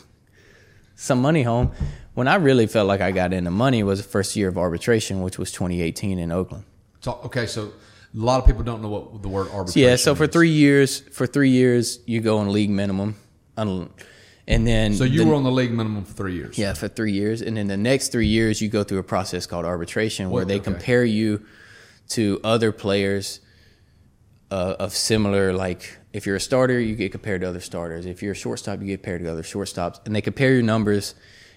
[0.99, 1.71] some money home.
[2.15, 5.23] When I really felt like I got into money was the first year of arbitration,
[5.23, 6.65] which was 2018 in Oakland.
[7.01, 7.71] So, okay, so a
[8.13, 9.89] lot of people don't know what the word arbitration.
[9.89, 10.33] Yeah, so for means.
[10.33, 13.15] three years, for three years, you go on league minimum,
[13.57, 13.87] and
[14.67, 16.59] then So you the- were on the league minimum for three years.
[16.59, 19.47] Yeah, for three years, and then the next three years you go through a process
[19.47, 20.65] called arbitration, where they okay.
[20.65, 21.45] compare you
[22.09, 23.39] to other players
[24.51, 25.53] uh, of similar.
[25.53, 28.07] Like if you're a starter, you get compared to other starters.
[28.07, 31.15] If you're a shortstop, you get compared to other shortstops, and they compare your numbers,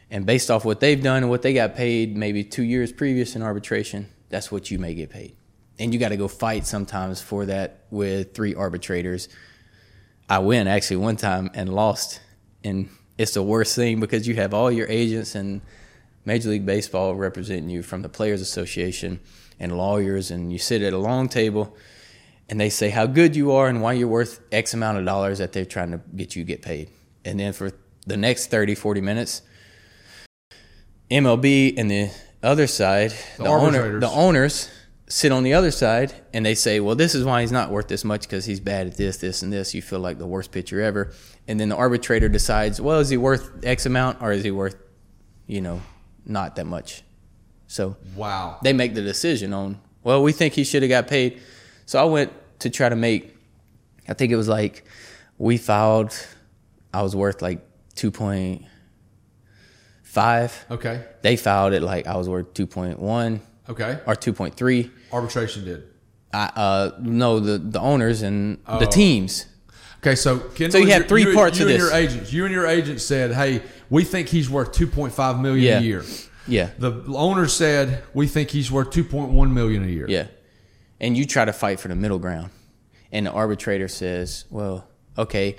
[0.09, 3.35] and based off what they've done and what they got paid, maybe two years previous
[3.35, 5.35] in arbitration, that's what you may get paid,
[5.79, 9.29] and you got to go fight sometimes for that with three arbitrators.
[10.29, 12.21] I win actually one time and lost,
[12.63, 15.61] and it's the worst thing because you have all your agents and
[16.23, 19.19] Major League Baseball representing you from the Players Association
[19.59, 21.75] and lawyers, and you sit at a long table,
[22.51, 25.39] and they say how good you are and why you're worth X amount of dollars
[25.39, 26.89] that they're trying to get you to get paid,
[27.25, 27.71] and then for
[28.05, 29.41] the next 30, 40 minutes,
[31.09, 32.09] MLB and the
[32.43, 34.69] other side, The the, owner, the owners
[35.07, 37.87] sit on the other side and they say, well, this is why he's not worth
[37.87, 39.73] this much because he's bad at this, this, and this.
[39.73, 41.11] You feel like the worst pitcher ever.
[41.47, 44.75] And then the arbitrator decides, well, is he worth X amount or is he worth,
[45.47, 45.81] you know,
[46.25, 47.03] not that much?
[47.67, 48.57] So Wow.
[48.63, 51.41] they make the decision on, well, we think he should have got paid.
[51.85, 53.35] So I went to try to make,
[54.07, 54.85] I think it was like,
[55.37, 56.13] we filed,
[56.93, 57.59] I was worth like
[57.95, 60.53] 2.5.
[60.71, 61.03] Okay.
[61.21, 63.99] They filed it like I was worth 2.1 Okay.
[64.05, 64.89] or 2.3.
[65.11, 65.83] Arbitration did.
[66.33, 68.79] I, uh, no, the, the owners and Oh.
[68.79, 69.45] the teams.
[69.99, 71.87] Okay, so Kendall, So you had three you, parts you of and this.
[71.89, 72.33] your agents.
[72.33, 75.79] You and your agent said, "Hey, we think he's worth 2.5 million Yeah.
[75.79, 76.03] a year."
[76.47, 76.69] Yeah.
[76.79, 80.25] The owner said, "We think he's worth 2.1 million a year." Yeah.
[81.01, 82.51] And you try to fight for the middle ground.
[83.11, 84.87] And the arbitrator says, well,
[85.17, 85.57] okay,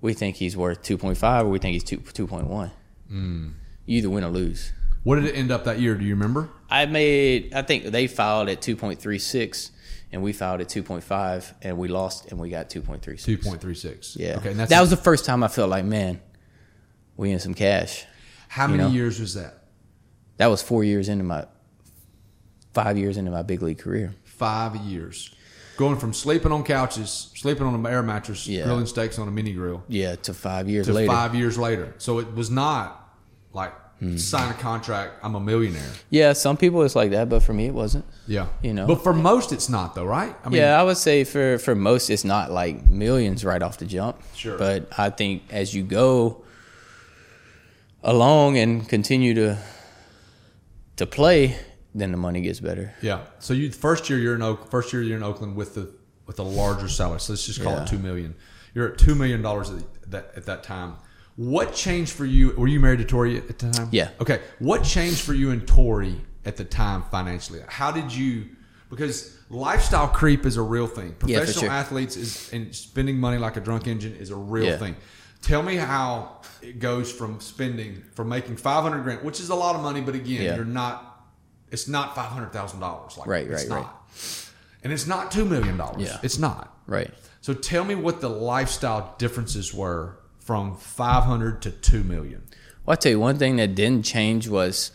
[0.00, 2.70] we think he's worth 2.5 or we think he's 2, 2.1.
[3.08, 3.48] Hmm.
[3.84, 4.72] You either win or lose.
[5.04, 5.94] What did it end up that year?
[5.94, 6.48] Do you remember?
[6.70, 9.70] I made, I think they filed at 2.36
[10.10, 13.24] and we filed at 2.5 and we lost and we got 2.36.
[13.24, 14.16] 2.36.
[14.16, 14.36] Yeah.
[14.38, 16.20] Okay, that was the first time I felt like, man,
[17.16, 18.06] we in some cash.
[18.48, 18.88] how many know.
[18.88, 19.64] years was that?
[20.38, 21.46] That was four years into my,
[22.72, 24.14] five years into my big league career.
[24.38, 25.30] Five years.
[25.76, 28.64] Going from sleeping on couches, sleeping on an air mattress, Yeah.
[28.64, 31.12] grilling steaks on a mini grill, Yeah, to five years to later.
[31.12, 31.94] five years later.
[31.98, 33.08] So it was not
[33.52, 34.16] like Hmm.
[34.16, 35.14] sign a contract.
[35.24, 35.90] I'm a millionaire.
[36.10, 38.04] Yeah, some people it's like that, but for me it wasn't.
[38.28, 38.86] Yeah, You know.
[38.86, 40.34] But for most, it's not though, right?
[40.44, 43.78] I mean, yeah, I would say for for most it's not like millions right off
[43.78, 44.16] the jump.
[44.36, 44.56] Sure.
[44.56, 46.42] But I think as you go
[48.02, 49.58] along and continue to
[50.96, 51.56] to play,
[51.94, 52.92] then the money gets better.
[53.02, 53.20] Yeah.
[53.38, 55.92] So you first year you're in Oak, first year you're in Oakland with the
[56.26, 57.20] with a larger salary.
[57.20, 57.82] So let's just call Yeah.
[57.84, 58.34] it two million.
[58.74, 60.94] You're at two million dollars at that at that time.
[61.36, 62.50] What changed for you?
[62.56, 63.88] Were you married to Tori at the time?
[63.92, 64.10] Yeah.
[64.20, 64.40] Okay.
[64.58, 67.60] What changed for you and Tori at the time financially?
[67.68, 68.46] How did you?
[68.90, 71.14] Because lifestyle creep is a real thing.
[71.26, 71.70] Yeah, Professional sure.
[71.70, 74.78] athletes is and spending money like a drunk engine is a real Yeah.
[74.78, 74.96] thing.
[75.42, 79.54] Tell me how it goes from spending from making five hundred grand, which is a
[79.54, 80.56] lot of money, but again, Yeah.
[80.56, 81.07] you're not.
[81.70, 83.16] It's not five hundred thousand dollars.
[83.16, 84.50] Like Right, it's right, right.
[84.84, 86.02] And it's not two million dollars.
[86.02, 86.18] Yeah.
[86.22, 86.76] It's not.
[86.86, 87.10] Right.
[87.40, 92.42] So tell me what the lifestyle differences were from 500 to 2 million.
[92.84, 94.92] Well, I tell you, one thing that didn't change was,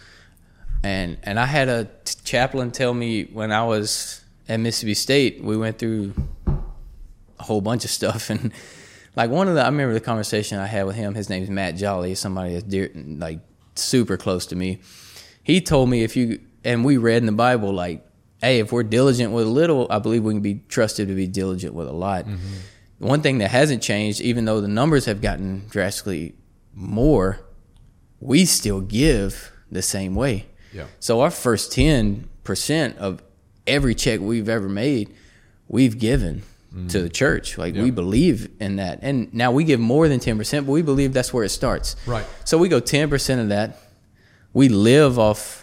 [0.83, 5.43] and and I had a t- chaplain tell me when I was at Mississippi State,
[5.43, 6.13] we went through
[6.47, 8.51] a whole bunch of stuff, and
[9.15, 11.13] like one of the, I remember the conversation I had with him.
[11.13, 13.39] His name's Matt Jolly, somebody that's dear, like
[13.75, 14.81] super close to me.
[15.43, 18.05] He told me if you and we read in the Bible like,
[18.41, 21.27] hey, if we're diligent with a little, I believe we can be trusted to be
[21.27, 22.25] diligent with a lot.
[22.25, 23.07] Mm-hmm.
[23.07, 26.35] One thing that hasn't changed, even though the numbers have gotten drastically
[26.73, 27.39] more,
[28.19, 30.45] we still give the same way.
[30.71, 30.85] Yeah.
[30.99, 33.21] So our first ten percent of
[33.67, 35.13] every check we've ever made,
[35.67, 36.87] we've given mm-hmm.
[36.87, 37.57] to the church.
[37.57, 38.99] Like we believe in that.
[39.01, 41.95] And now we give more than ten percent, but we believe that's where it starts.
[42.05, 42.25] Right.
[42.45, 43.79] So we go ten percent of that.
[44.53, 45.62] We live off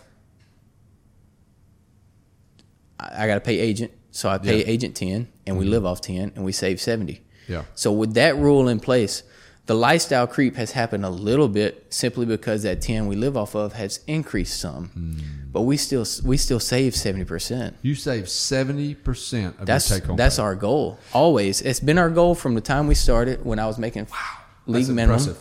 [3.00, 4.72] I I gotta pay agent, so I pay Yeah.
[4.74, 7.22] agent ten and we live off ten and we save seventy.
[7.48, 7.62] Yeah.
[7.74, 9.22] So with that rule in place,
[9.66, 13.54] the lifestyle creep has happened a little bit simply because that 10 we live off
[13.54, 15.16] of has increased some.
[15.52, 17.74] But we still we still save 70%.
[17.82, 20.16] You save 70% of That's your take home.
[20.16, 20.98] that's our goal.
[21.12, 21.60] Always.
[21.60, 24.88] It's been our goal from the time we started when I was making wow, league
[24.88, 25.36] minimum.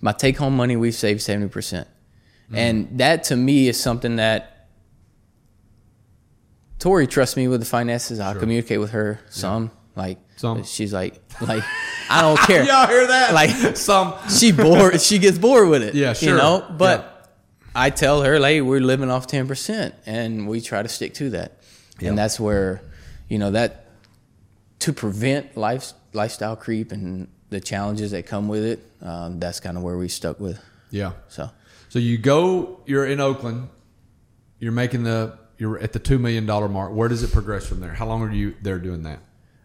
[0.00, 1.50] My take home money we've saved 70%.
[1.50, 2.56] Mm-hmm.
[2.56, 4.51] And that to me is something that
[6.82, 8.18] Tori trusts me with the finances.
[8.18, 10.64] I communicate with her some like Some.
[10.64, 11.62] she's like like
[12.10, 12.64] I don't care.
[12.64, 13.32] Y'all hear that?
[13.34, 14.14] Like- some.
[14.28, 16.36] she bored she gets bored with it Yeah, you sure.
[16.36, 17.80] know but Yeah.
[17.86, 21.50] i tell her like we're living off 10% and we try to stick to that
[22.00, 22.08] Yeah.
[22.08, 22.82] and that's where
[23.28, 23.70] you know that
[24.80, 29.76] to prevent life lifestyle creep and the challenges that come with it um, that's kind
[29.76, 30.58] of where we stuck with
[30.90, 31.12] Yeah.
[31.28, 31.50] so
[31.90, 33.68] So you go, you're in Oakland,
[34.58, 36.92] you're making the, you're at the $2 million mark.
[36.92, 37.94] Where does it progress from there?
[37.94, 39.20] How long are you there doing that?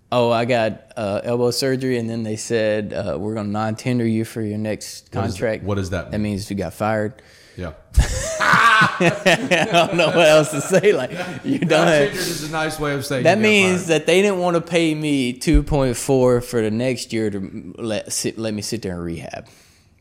[0.10, 4.08] oh i got uh, elbow surgery and then they said uh, we're going to non-tender
[4.08, 6.12] you for your next contract what does that Mean?
[6.14, 7.22] that means you got fired
[7.58, 7.74] Yeah.
[8.40, 11.12] i don't know what else to say like
[11.44, 13.88] you done Non-tendered is a nice way of saying That means fired.
[14.02, 17.74] that they didn't want to pay me two point four for the next year to
[17.78, 19.48] let sit, let me sit there and rehab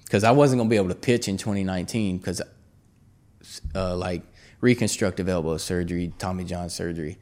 [0.04, 2.40] because I wasn't gonna be able to pitch in 2019 because
[3.74, 4.22] uh, like
[4.60, 7.18] reconstructive elbow surgery, Tommy John surgery,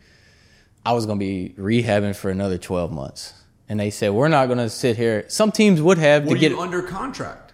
[0.87, 3.33] I was gonna be rehabbing for another 12 months,
[3.69, 5.25] and they said we're not gonna sit here.
[5.29, 7.53] Some teams would have Were to get you under contract?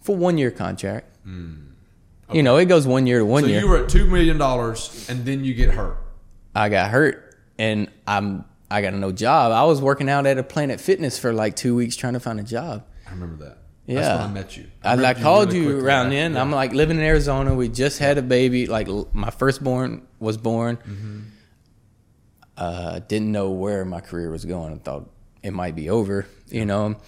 [0.00, 1.14] for one year contract.
[1.24, 1.54] Hmm.
[2.32, 3.60] You know, it goes one year to one So year.
[3.60, 5.98] you were at $2 million and then you get hurt.
[6.54, 9.50] I got hurt and I'm I got a no job.
[9.50, 12.38] I was working out at a Planet Fitness for like two weeks trying to find
[12.38, 12.86] a job.
[13.06, 13.58] I remember that.
[13.90, 14.70] Yeah, That's when I met you.
[14.84, 16.34] I, remember like called really you around then.
[16.34, 16.40] yeah.
[16.40, 17.56] I'm like living in Arizona.
[17.56, 18.66] We just had a baby.
[18.66, 20.76] Like my firstborn was born.
[20.76, 21.20] Mm-hmm.
[22.56, 24.72] Uh, didn't know where my career was going.
[24.74, 25.10] I thought
[25.42, 26.26] it might be over.
[26.48, 26.98] You know.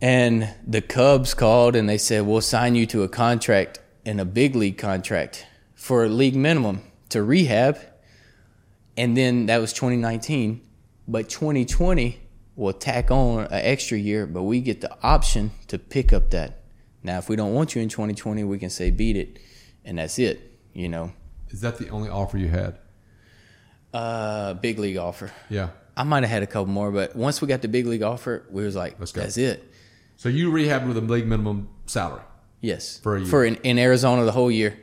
[0.00, 4.24] And the Cubs called and they said, "We'll sign you to a contract in a
[4.24, 7.78] big league contract for a league minimum to rehab."
[8.96, 10.62] And then that was 2019,
[11.06, 12.21] but 2020
[12.56, 16.58] will tack on an extra year, but we get the option to pick up that.
[17.02, 19.38] Now, if we don't want you in 2020, we can say beat it,
[19.84, 20.58] and that's it.
[20.72, 21.12] You know,
[21.50, 22.78] Is that the only offer you had?
[23.92, 25.30] uh, big league offer.
[25.50, 25.70] Yeah.
[25.96, 28.46] I might have had a couple more, but once we got the big league offer,
[28.50, 29.20] we was like, Let's go.
[29.20, 29.62] that's it.
[30.16, 32.22] So you rehabbed with a league minimum salary.
[32.60, 33.28] Yes, For a year.
[33.28, 34.78] for in, in Arizona the whole year,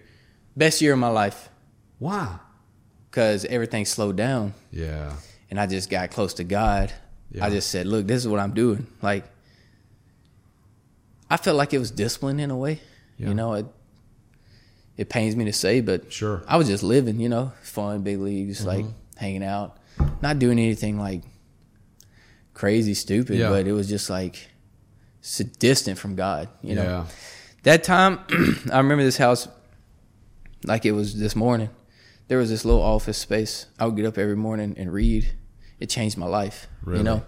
[0.55, 1.49] best year of my life
[1.97, 2.37] Why?
[3.09, 4.53] because everything slowed down.
[4.71, 5.13] Yeah.
[5.49, 6.91] and I just got close to God.
[7.31, 7.45] Yeah.
[7.45, 9.25] I just said, "Look, this is what I'm doing." Like,
[11.29, 12.81] I felt like it was discipline in a way.
[13.17, 13.29] Yeah.
[13.29, 13.65] You know, it
[14.97, 16.37] it pains me to say, but Sure.
[16.37, 16.51] Mm-hmm.
[16.51, 17.19] I was just living.
[17.19, 19.77] You know, fun, big leagues, like hanging out,
[20.21, 21.23] not doing anything like
[22.53, 23.37] crazy, stupid.
[23.37, 23.49] Yeah.
[23.49, 24.49] But it was just like
[25.21, 26.49] so distant from God.
[26.61, 27.05] You know, yeah.
[27.63, 28.19] that time
[28.73, 29.47] I remember this house
[30.65, 31.69] like it was this morning.
[32.27, 33.65] There was this little office space.
[33.79, 35.31] I would get up every morning and read.
[35.79, 36.67] It changed my life.
[36.83, 36.99] Really?
[36.99, 37.25] You know?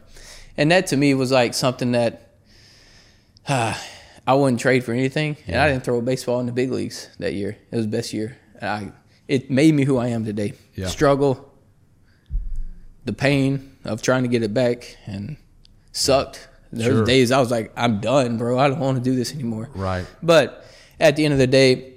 [0.57, 2.33] And that to me was like something that
[3.47, 3.81] ah,
[4.27, 5.37] I wouldn't trade for anything.
[5.47, 7.57] And I didn't throw a baseball in the big leagues that year.
[7.71, 8.37] It was the best year.
[8.59, 8.91] And I
[9.27, 10.53] it made me who I am today.
[10.75, 10.87] Yeah.
[10.87, 11.51] Struggle,
[13.05, 15.37] the pain of trying to get it back and
[15.91, 16.47] sucked.
[16.73, 17.05] Those Sure.
[17.05, 18.57] days I was like, I'm done, bro.
[18.59, 19.69] I don't want to do this anymore.
[19.73, 20.05] Right.
[20.21, 20.65] But
[20.99, 21.93] at the end of the day,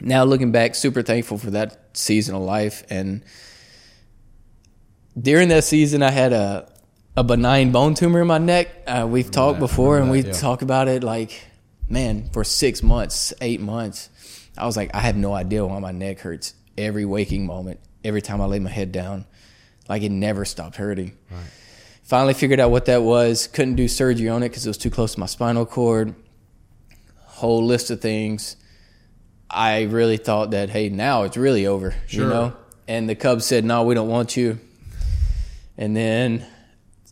[0.00, 2.84] now looking back, super thankful for that season of life.
[2.90, 3.24] And
[5.18, 6.70] during that season, I had a
[7.16, 8.68] a benign bone tumor in my neck.
[8.86, 10.32] Uh, we've talked that, before, and we yeah.
[10.32, 11.44] talk about it like,
[11.88, 14.10] man, for six months, eight months.
[14.58, 18.22] I was like, I have no idea why my neck hurts every waking moment, every
[18.22, 19.26] time I lay my head down.
[19.88, 21.16] Like it never stopped hurting.
[21.30, 21.44] Right.
[22.02, 23.46] Finally figured out what that was.
[23.46, 26.14] Couldn't do surgery on it because it was too close to my spinal cord.
[27.26, 28.56] Whole list of things.
[29.50, 32.56] I really thought that, hey, now it's really over, you know?
[32.88, 34.58] And the Cubs said, no, we don't want you.
[35.76, 36.46] And then,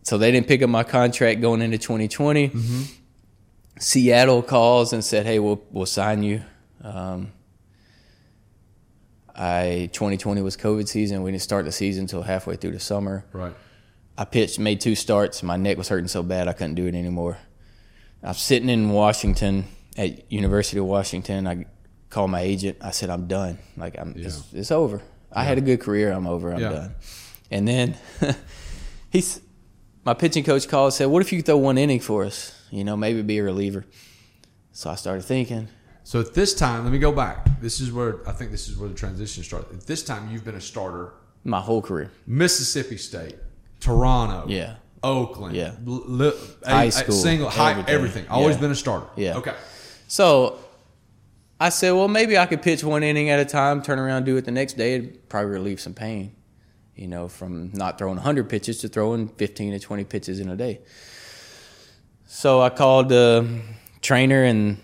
[0.03, 2.49] so they didn't pick up my contract going into 2020.
[2.49, 2.83] Mm-hmm.
[3.79, 6.43] Seattle calls and said, hey, we'll, we'll sign you.
[6.83, 7.33] Um,
[9.35, 11.23] I 2020 was COVID season.
[11.23, 13.25] We didn't start the season until halfway through the summer.
[13.33, 13.55] Right.
[14.17, 15.43] I pitched, made two starts.
[15.43, 17.39] My neck was hurting so bad I couldn't do it anymore.
[18.23, 19.65] I'm sitting in Washington
[19.97, 21.47] at University of Washington.
[21.47, 21.67] I
[22.11, 22.79] called my agent.
[22.83, 23.59] I said, "I'm done.
[23.77, 25.03] Like I'm, it's, it's over.
[25.33, 26.13] I had a good career.
[26.13, 26.53] I'm over.
[26.53, 26.69] I'm Yeah.
[26.69, 26.95] done."
[27.53, 27.95] And then
[29.11, 29.41] he's
[30.05, 32.59] my pitching coach called and said, "What if you throw one inning for us?
[32.71, 33.85] You know, maybe be a reliever."
[34.73, 35.69] So I started thinking,
[36.03, 37.47] So at this time, let me go back.
[37.61, 39.71] This is where I think this is where the transition started.
[39.75, 41.13] At this time, you've been a starter.
[41.45, 42.11] my whole career.
[42.27, 43.35] Mississippi State,
[43.81, 44.77] Toronto, Yeah.
[45.03, 45.73] Oakland, Yeah.
[45.85, 46.33] li-
[46.65, 47.95] High a- school, single, high, everything.
[47.95, 48.29] everything.
[48.29, 48.61] Always Yeah.
[48.63, 49.07] been a starter.
[49.17, 49.37] Yeah.
[49.39, 49.55] Okay.
[50.09, 50.59] So
[51.61, 54.37] I said, well, maybe I could pitch one inning at a time, turn around, do
[54.37, 54.95] it the next day.
[54.95, 56.33] It'd probably relieve some pain,
[57.03, 60.57] you know, from not throwing 100 pitches to throwing 15 to 20 pitches in a
[60.57, 60.81] day.
[62.27, 63.61] So I called the
[64.01, 64.79] trainer and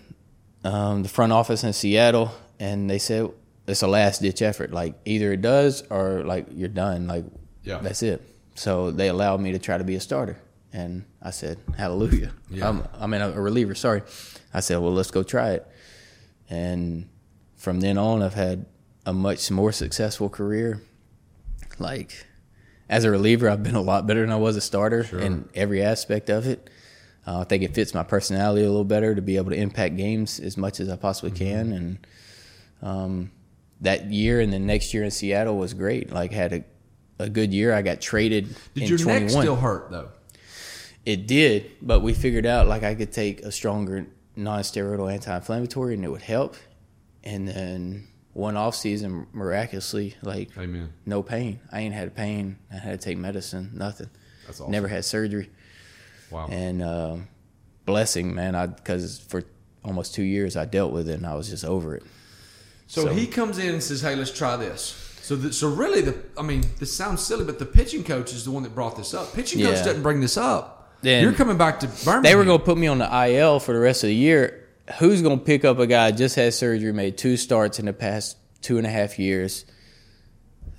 [0.64, 3.30] um, the front office in Seattle, and they said
[3.68, 4.72] it's a last ditch effort.
[4.72, 7.06] Like either it does or like you're done.
[7.06, 7.24] Like
[7.62, 7.78] Yeah.
[7.78, 8.20] that's it.
[8.56, 10.36] So they allowed me to try to be a starter,
[10.72, 12.68] and I said, "Hallelujah." Yeah.
[12.68, 13.76] I'm, I mean, a reliever.
[13.76, 14.02] Sorry.
[14.52, 15.66] I said, "Well, let's go try it."
[16.50, 17.08] And
[17.56, 18.66] from then on, I've had
[19.06, 20.82] a much more successful career.
[21.78, 22.26] Like
[22.88, 25.20] as a reliever, I've been a lot better than I was a starter Sure.
[25.20, 26.70] in every aspect of it.
[27.26, 29.96] Uh, I think it fits my personality a little better to be able to impact
[29.96, 31.44] games as much as I possibly Mm-hmm.
[31.44, 31.72] can.
[31.72, 31.98] And
[32.82, 33.30] um,
[33.82, 36.10] that year and then next year in Seattle was great.
[36.12, 36.64] Like had a,
[37.18, 37.74] a good year.
[37.74, 39.22] I got traded Did your 21.
[39.22, 40.08] neck still hurt though?
[41.04, 44.06] It did, but we figured out like I could take a stronger
[44.36, 46.56] non-steroidal anti-inflammatory and it would help.
[47.24, 50.92] And then one off season, miraculously, like Amen.
[51.06, 51.60] no pain.
[51.72, 52.58] I ain't had pain.
[52.72, 53.70] I had to take medicine.
[53.74, 54.10] Nothing.
[54.46, 54.70] That's awesome.
[54.70, 55.50] Never had surgery.
[56.30, 56.48] Wow.
[56.50, 57.16] And uh,
[57.84, 58.54] blessing, man.
[58.54, 59.44] I because for
[59.84, 62.02] almost two years I dealt with it and I was just over it.
[62.86, 66.00] So, So- he comes in and says, "Hey, let's try this." So, the, so really,
[66.00, 68.96] the I mean, this sounds silly, but the pitching coach is the one that brought
[68.96, 69.34] this up.
[69.34, 69.84] Pitching coach Yeah.
[69.84, 70.96] doesn't bring this up.
[71.02, 72.22] Then- You're coming back to Birmingham.
[72.22, 74.57] They were going to put me on the IL for the rest of the year.
[74.98, 77.92] Who's going to pick up a guy just had surgery, made two starts in the
[77.92, 79.64] past two and a half years,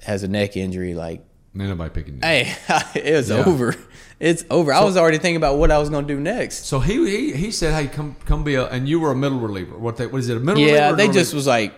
[0.03, 0.93] has a neck injury?
[0.95, 2.19] Like, nobody picking.
[2.21, 2.53] hey,
[2.95, 3.43] it was Yeah.
[3.45, 3.75] over.
[4.19, 4.73] It's over.
[4.73, 6.65] I was already thinking about what I was going to do next.
[6.65, 9.39] So he, he he said, "Hey, come come be a," and you were a middle
[9.39, 9.77] reliever.
[9.77, 10.35] What they what is it?
[10.35, 11.35] A middle Yeah, they just reliever?
[11.37, 11.73] was like,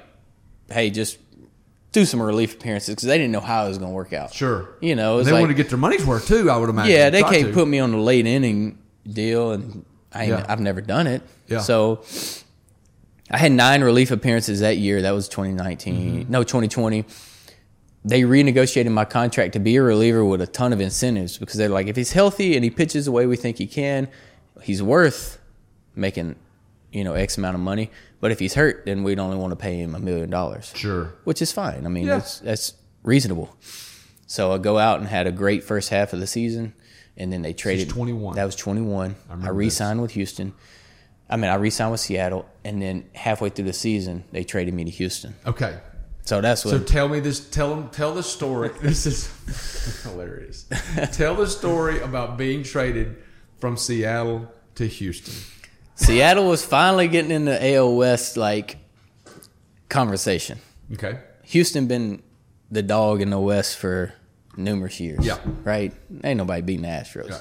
[0.69, 1.19] hey, just
[1.91, 4.33] do some relief appearances because they didn't know how it was going to work out.
[4.33, 4.69] sure.
[4.81, 6.49] You know, it was they like, wanted to get their money's worth too.
[6.49, 6.91] I would imagine.
[6.93, 7.53] Yeah, they can't to.
[7.53, 10.45] put me on the late inning deal, and I Yeah.
[10.47, 11.21] I've never done it.
[11.47, 11.59] Yeah.
[11.59, 12.03] So
[13.29, 15.01] I had nine relief appearances that year.
[15.01, 16.23] That was 2019.
[16.23, 16.31] Mm-hmm.
[16.31, 17.05] No, 2020.
[18.03, 21.69] They renegotiated my contract to be a reliever with a ton of incentives because they're
[21.69, 24.07] like, if he's healthy and he pitches the way we think he can,
[24.63, 25.37] he's worth
[25.95, 26.35] making,
[26.91, 27.91] you know, X amount of money.
[28.19, 31.13] But if he's hurt, then we'd only want to pay him a million dollars Sure.
[31.25, 31.85] which is fine.
[31.85, 32.15] I mean, Yeah.
[32.17, 33.55] that's that's reasonable.
[34.25, 36.73] So I go out and had a great first half of the season,
[37.21, 37.89] and then they traded.
[37.89, 38.35] 21.
[38.35, 39.15] That was twenty one.
[39.29, 40.53] I, remember re-signed with Houston.
[41.29, 44.83] I mean, I re-signed with Seattle, and then halfway through the season, they traded me
[44.83, 45.35] to Houston.
[45.45, 45.79] Okay.
[46.23, 46.71] So that's what.
[46.71, 47.49] So tell me this.
[47.49, 47.89] Tell them.
[47.89, 48.71] Tell the story.
[48.81, 50.65] This is hilarious.
[51.13, 53.17] tell the story about being traded
[53.59, 55.35] from Seattle to Houston.
[55.95, 58.77] Seattle was finally getting in the AL West like
[59.89, 60.59] conversation.
[60.93, 61.19] Okay.
[61.43, 62.23] Houston been
[62.71, 64.13] the dog in the West for
[64.57, 65.25] numerous years.
[65.25, 65.37] Yeah.
[65.63, 65.93] Right?
[66.23, 67.29] Ain't nobody beating the Astros.
[67.29, 67.39] Yeah.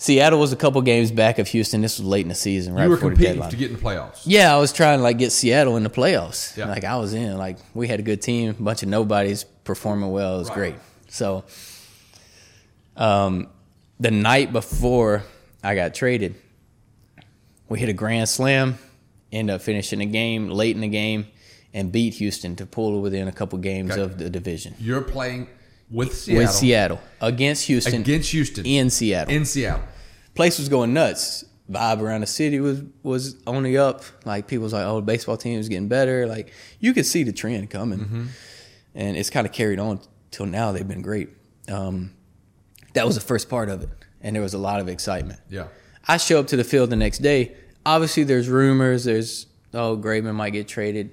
[0.00, 1.80] Seattle was a couple games back of Houston.
[1.80, 3.50] This was late in the season, right you were before the competing deadline.
[3.50, 4.22] to get in the playoffs.
[4.24, 6.56] yeah, I was trying to like get Seattle in the playoffs.
[6.56, 6.66] Yeah.
[6.66, 7.36] Like I was in.
[7.36, 10.36] Like we had a good team, a bunch of nobodies performing well.
[10.36, 10.54] It was Right.
[10.56, 10.74] great.
[11.08, 11.44] So,
[12.96, 13.48] um,
[13.98, 15.24] the night before
[15.64, 16.36] I got traded,
[17.68, 18.78] we hit a grand slam.
[19.32, 21.26] End up finishing the game late in the game
[21.74, 24.00] and beat Houston to pull within a couple games Okay.
[24.00, 24.74] of the division.
[24.80, 25.48] You're playing.
[25.90, 29.34] with Seattle, with Seattle against Houston against Houston in Seattle.
[29.34, 29.84] in Seattle.
[30.34, 31.44] Place was going nuts.
[31.70, 34.02] Vibe around the city was was on the up.
[34.24, 37.22] Like people was like, "Oh, the baseball team is getting better." Like you could see
[37.24, 38.26] the trend coming, Mm-hmm.
[38.94, 40.00] and it's kind of carried on
[40.30, 40.72] till now.
[40.72, 41.28] They've been great.
[41.68, 42.12] Um,
[42.94, 43.88] that was the first part of it,
[44.22, 45.40] and there was a lot of excitement.
[45.50, 45.68] Yeah,
[46.06, 47.54] I show up to the field the next day.
[47.84, 49.04] Obviously, there's rumors.
[49.04, 51.10] There's oh, Graveman might get traded.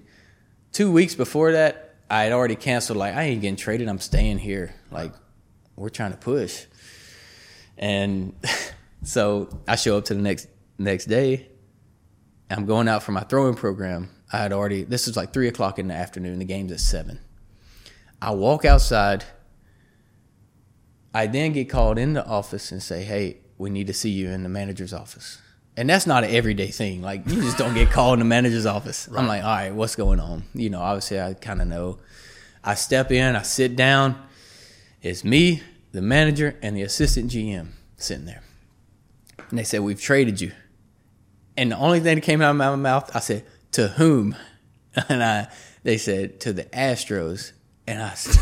[0.76, 2.98] Two weeks before that, I had already canceled.
[2.98, 3.88] Like I ain't getting traded.
[3.88, 4.76] I'm staying here.
[4.92, 5.14] Like
[5.78, 6.66] we're trying to push.
[7.78, 8.36] And
[9.04, 11.48] so I show up to the next next day.
[12.50, 14.10] I'm going out for my throwing program.
[14.34, 14.84] I had already.
[14.84, 16.40] This is like three o'clock in the afternoon.
[16.40, 17.22] The game's at seven.
[18.22, 19.24] I walk outside.
[21.14, 24.30] I then get called in the office and say, "Hey, we need to see you
[24.30, 25.38] in the manager's office."
[25.78, 27.02] And that's not an everyday thing.
[27.02, 29.10] Like you just don't get called in the manager's office.
[29.14, 32.00] I'm like, "All right, what's going on?" You know, obviously I kind of know.
[32.64, 34.22] I step in, I sit down.
[35.02, 35.62] It's me,
[35.92, 37.68] the manager, and the assistant GM
[37.98, 38.42] sitting there.
[39.50, 40.52] And they said, We've traded you.
[41.56, 44.36] And the only thing that came out of my mouth, I said, To whom?
[45.10, 45.50] And I
[45.84, 47.52] they said, To the Astros.
[47.86, 48.42] And I said,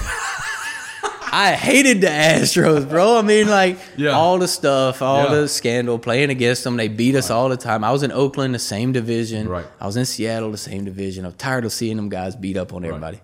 [1.35, 3.17] I hated the Astros, bro.
[3.17, 4.11] I mean, like Yeah.
[4.11, 5.33] all the stuff, all Yeah.
[5.41, 6.77] the scandal, playing against them.
[6.77, 7.83] They beat us all the time.
[7.83, 9.49] I was in Oakland, the same division.
[9.49, 9.65] Right.
[9.81, 11.25] I was in Seattle, the same division.
[11.25, 13.19] I'm tired of seeing them guys beat up on everybody.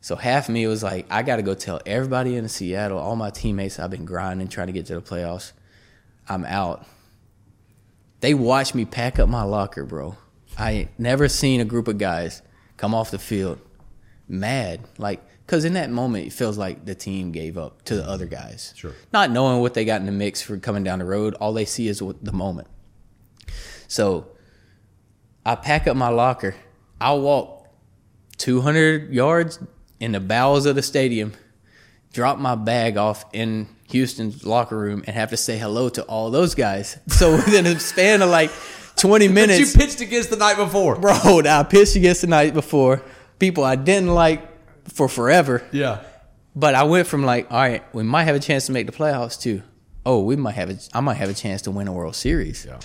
[0.00, 3.14] So half of me was like, I got to go tell everybody in Seattle, all
[3.14, 5.52] my teammates, I've been grinding, trying to get to the playoffs.
[6.28, 6.86] I'm out.
[8.20, 10.16] They watched me pack up my locker, bro.
[10.56, 12.42] I ain't never seen a group of guys
[12.76, 13.60] come off the field
[14.28, 18.06] mad, like, because in that moment it feels like the team gave up to the
[18.06, 18.74] other guys.
[18.76, 18.92] Sure.
[19.14, 21.64] Not knowing what they got in the mix for coming down the road, all they
[21.64, 22.68] see is what- the moment.
[23.86, 24.26] So
[25.46, 26.54] I pack up my locker.
[27.00, 27.66] I'll walk
[28.36, 29.58] 200 yards
[29.98, 31.32] in the bowels of the stadium,
[32.12, 36.30] drop my bag off in Houston's locker room, and have to say hello to all
[36.30, 36.98] those guys.
[37.08, 38.50] So within a span of like
[38.96, 40.96] 20 but minutes, you pitched against the night before.
[40.96, 43.00] bro, I pitched against the night before.
[43.38, 44.47] People I didn't like
[44.98, 45.62] for forever.
[45.72, 46.02] Yeah,
[46.54, 48.92] But I went from like, all right, we might have a chance to make the
[48.92, 49.62] playoffs to,
[50.04, 52.66] oh, we might have a, I might have a chance to win a World Series.
[52.68, 52.80] yeah.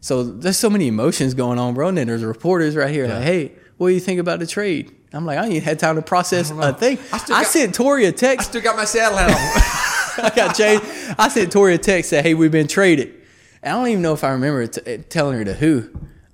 [0.00, 1.88] So there's so many emotions going on, bro.
[1.88, 3.14] And then there's reporters right here Yeah.
[3.14, 4.94] like, hey, what do you think about the trade?
[5.14, 6.98] I'm like, I ain't had time to process I a thing.
[7.12, 8.48] I I, got- sent Tori a text.
[8.50, 10.24] still got my Seattle hat on.
[10.30, 10.84] I got changed.
[11.18, 13.14] I sent Tori a text said, hey, we've been traded.
[13.62, 15.88] And I don't even know if I remember t- telling her to who.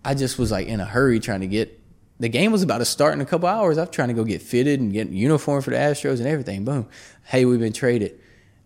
[0.04, 1.79] I just was like in a hurry trying to get.
[2.20, 3.78] The game was about to start in a couple hours.
[3.78, 6.64] I'm trying to go get fitted and get uniform for the Astros and everything.
[6.66, 6.86] Boom.
[7.24, 8.20] Hey, we've been traded.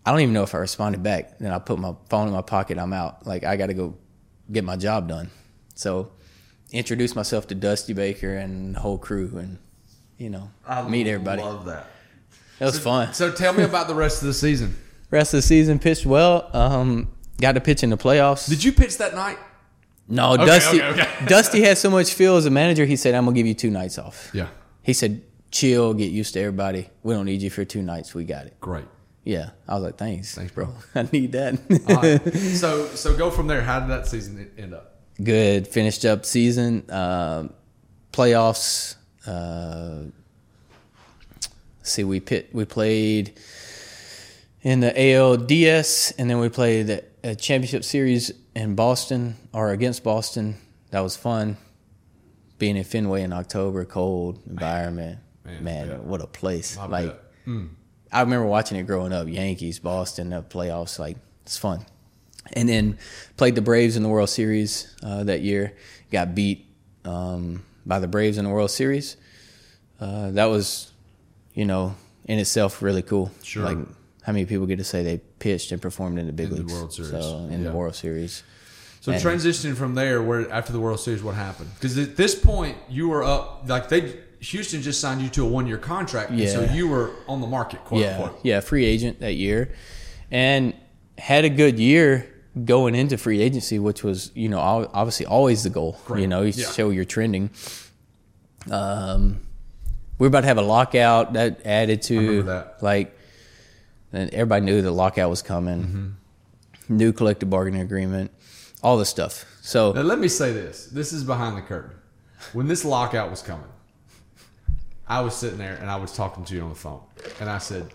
[0.05, 1.39] I don't even know if I responded back.
[1.39, 2.77] Then I put my phone in my pocket.
[2.77, 3.25] I'm out.
[3.25, 3.95] Like I got to go
[4.51, 5.31] get my job done.
[5.73, 6.11] So
[6.71, 9.57] introduce myself to Dusty Baker and the whole crew, and
[10.17, 10.51] you know
[10.87, 11.41] meet everybody.
[11.41, 11.87] Love that.
[12.59, 13.13] That was fun.
[13.13, 14.75] So tell me about the rest of the season.
[15.11, 16.49] Rest of the season pitched well.
[16.51, 18.49] Um, got to pitch in the playoffs.
[18.49, 19.37] Did you pitch that night?
[20.07, 20.81] No, Dusty.
[20.81, 21.09] okay, okay.
[21.27, 22.85] Dusty had so much feel as a manager.
[22.85, 24.47] He said, "I'm gonna give you two nights off." Yeah.
[24.83, 26.89] He said, "Chill, get used to everybody.
[27.03, 28.13] We don't need you for two nights.
[28.13, 28.85] We got it." Great.
[29.23, 30.69] Yeah, I was like, "Thanks, Thanks, bro.
[30.95, 32.33] I need that." Right.
[32.55, 33.63] so so go from there.
[33.63, 34.99] How did that season end up?
[35.23, 35.67] Good.
[35.67, 37.53] Finished up season, um,
[38.11, 38.95] playoffs.
[39.25, 40.11] Uh,
[41.81, 43.39] see, we pit we played
[44.61, 50.03] in the ALDS, and then we played the uh, championship series in Boston or against
[50.03, 50.55] Boston.
[50.91, 51.57] That was fun.
[52.57, 55.19] Being in Fenway in October, cold environment.
[55.43, 56.77] Man, Man, what a place!
[56.77, 57.19] Like bet.
[58.11, 59.27] I remember watching it growing up.
[59.27, 60.97] Yankees, Boston, the playoffs.
[60.97, 61.85] Like it's fun.
[62.53, 62.97] And then
[63.37, 65.75] played the Braves in the World Series uh, that year.
[66.11, 66.65] Got beat
[67.03, 69.17] um, by the Braves in the World Series.
[69.99, 70.91] Uh, that was,
[71.53, 71.95] you know,
[72.25, 73.31] in itself really cool.
[73.43, 73.63] Sure.
[73.65, 73.77] Like
[74.23, 76.57] how many people get to say they pitched and performed in the big In the
[76.61, 76.73] leagues?
[76.73, 77.11] World Series.
[77.11, 77.69] So in Yeah.
[77.69, 78.41] the World Series.
[79.01, 81.69] So And- transitioning from there, where after the World Series, what happened?
[81.75, 83.63] Because at this point, you were up.
[83.67, 87.41] Like they, Houston just signed you to a one-year contract, and so you were on
[87.41, 88.39] the market, quote yeah, unquote.
[88.43, 89.69] yeah, free agent that year,
[90.31, 90.73] and
[91.19, 92.25] had a good year
[92.65, 95.99] going into free agency, which was you know obviously always the goal.
[96.05, 96.21] Great.
[96.21, 96.71] You know, you Yeah.
[96.71, 97.51] show you're trending.
[98.71, 99.37] Um,
[100.17, 102.77] we are about to have a lockout that added to that.
[102.81, 103.15] like,
[104.15, 105.83] and everybody knew the lockout was coming.
[105.83, 106.97] Mm-hmm.
[106.97, 108.31] New collective bargaining agreement,
[108.83, 109.45] all this stuff.
[109.61, 111.91] So Now let me say this: this is behind the curtain.
[112.53, 113.67] When this lockout was coming,
[115.07, 117.01] I was sitting there and I was talking to you on the phone,
[117.39, 117.87] and I said,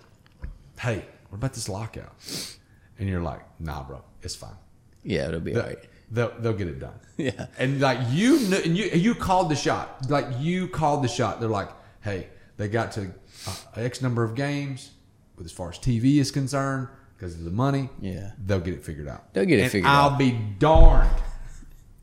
[0.78, 2.12] "Hey, what about this lockout?"
[2.98, 4.56] And you're like, "Nah, bro, it's fine.
[5.04, 5.78] yeah, it'll be They'll, all right.
[6.10, 7.46] they'll, they'll get it done." Yeah.
[7.58, 10.08] And like you, kn- and you, you called the shot.
[10.08, 11.38] Like you called the shot.
[11.38, 11.68] They're like,
[12.00, 13.12] "Hey, they got to
[13.46, 14.90] uh, X number of games.
[15.40, 18.32] But as far as TV is concerned, because of the money, Yeah.
[18.44, 19.32] they'll get it figured out.
[19.32, 20.18] They'll get it and figured I'll out.
[20.18, 21.08] be darned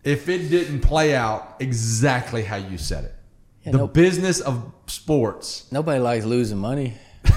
[0.03, 3.13] if it didn't play out exactly how you said it.
[3.63, 3.93] Yeah, the nope.
[3.93, 6.95] business of sports, Nobody likes losing money.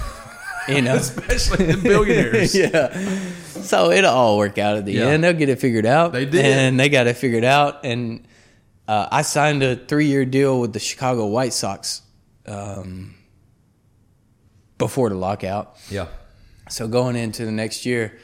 [0.68, 2.54] You know, especially the billionaires.
[2.54, 2.94] yeah.
[3.44, 5.08] So it'll all work out at the Yeah.
[5.08, 5.24] end.
[5.24, 6.12] They'll get it figured out.
[6.12, 6.44] They did.
[6.46, 7.84] and they got it figured out.
[7.84, 8.26] And
[8.88, 12.02] uh, I signed a three-year deal with the Chicago White Sox
[12.46, 13.14] um,
[14.80, 15.76] before the lockout.
[15.88, 16.06] yeah.
[16.68, 18.16] So going into the next year,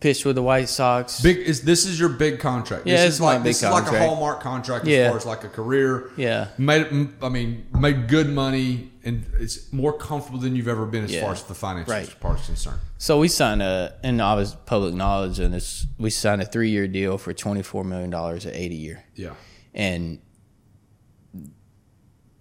[0.00, 1.20] pitched with the White Sox.
[1.20, 2.86] Big is this is your big contract.
[2.86, 5.08] Yeah, this it's is like this is like a hallmark contract as Yeah.
[5.08, 6.10] far as like a career.
[6.16, 6.48] Yeah.
[6.58, 11.10] made I mean made good money and it's more comfortable than you've ever been as
[11.12, 11.22] Yeah.
[11.22, 12.20] far as the financial Right.
[12.20, 12.78] part is concerned.
[12.98, 16.86] So we signed a, and I was public knowledge, and it's we signed a three-year
[16.86, 19.04] deal for twenty-four million dollars at eight a year.
[19.16, 19.34] Yeah,
[19.74, 20.20] and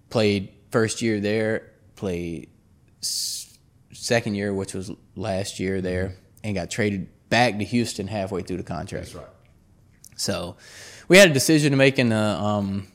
[0.10, 2.50] played first year there, played
[4.08, 8.58] second year, which was last year there, and got traded back to Houston halfway through
[8.58, 9.06] the contract.
[9.08, 9.28] that's right.
[10.16, 10.56] So
[11.08, 12.88] we had a decision to make in the um,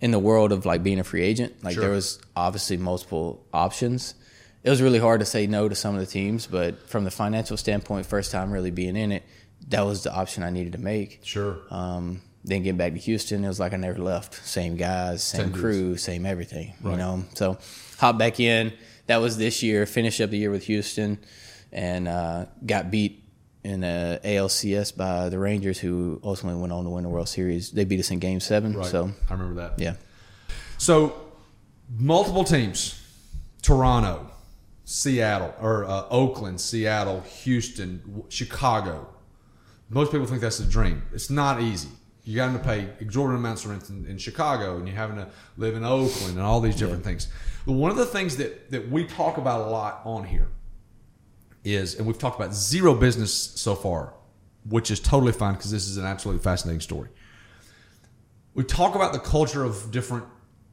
[0.00, 1.62] in the world of like being a free agent.
[1.62, 1.82] Like Sure.
[1.82, 4.14] there was obviously multiple options.
[4.62, 7.10] It was really hard to say no to some of the teams, but from the
[7.10, 9.22] financial standpoint, first time really being in it,
[9.68, 11.20] that was the option I needed to make.
[11.22, 11.58] Sure.
[11.70, 14.34] Um, then getting back to Houston, it was like I never left.
[14.46, 15.60] Same guys, same dudes.
[15.60, 16.74] crew, same everything.
[16.82, 16.92] Right.
[16.92, 17.58] You know, so
[17.98, 18.72] hop back in.
[19.06, 19.86] That was this year.
[19.86, 21.18] Finished up the year with Houston,
[21.72, 23.22] and uh, got beat
[23.64, 27.70] in the ALCS by the Rangers, who ultimately went on to win the World Series.
[27.70, 28.76] They beat us in Game Seven.
[28.76, 28.86] Right.
[28.86, 29.78] So I remember that.
[29.78, 29.94] yeah,
[30.78, 31.14] So
[31.98, 33.00] multiple teams:
[33.62, 34.30] Toronto,
[34.84, 39.08] Seattle, or uh, Oakland, Seattle, Houston, Chicago.
[39.88, 41.02] Most people think that's a dream.
[41.12, 41.88] It's not easy.
[42.24, 45.28] You got to pay exorbitant amounts of rent in, in Chicago, and you're having to
[45.56, 47.28] live in Oakland, and all these different things.
[47.66, 50.48] One of the things that that we talk about a lot on here
[51.64, 54.14] is, and we've talked about zero business so far,
[54.68, 57.08] which is totally fine because this is an absolutely fascinating story
[58.54, 60.24] we talk about the culture of different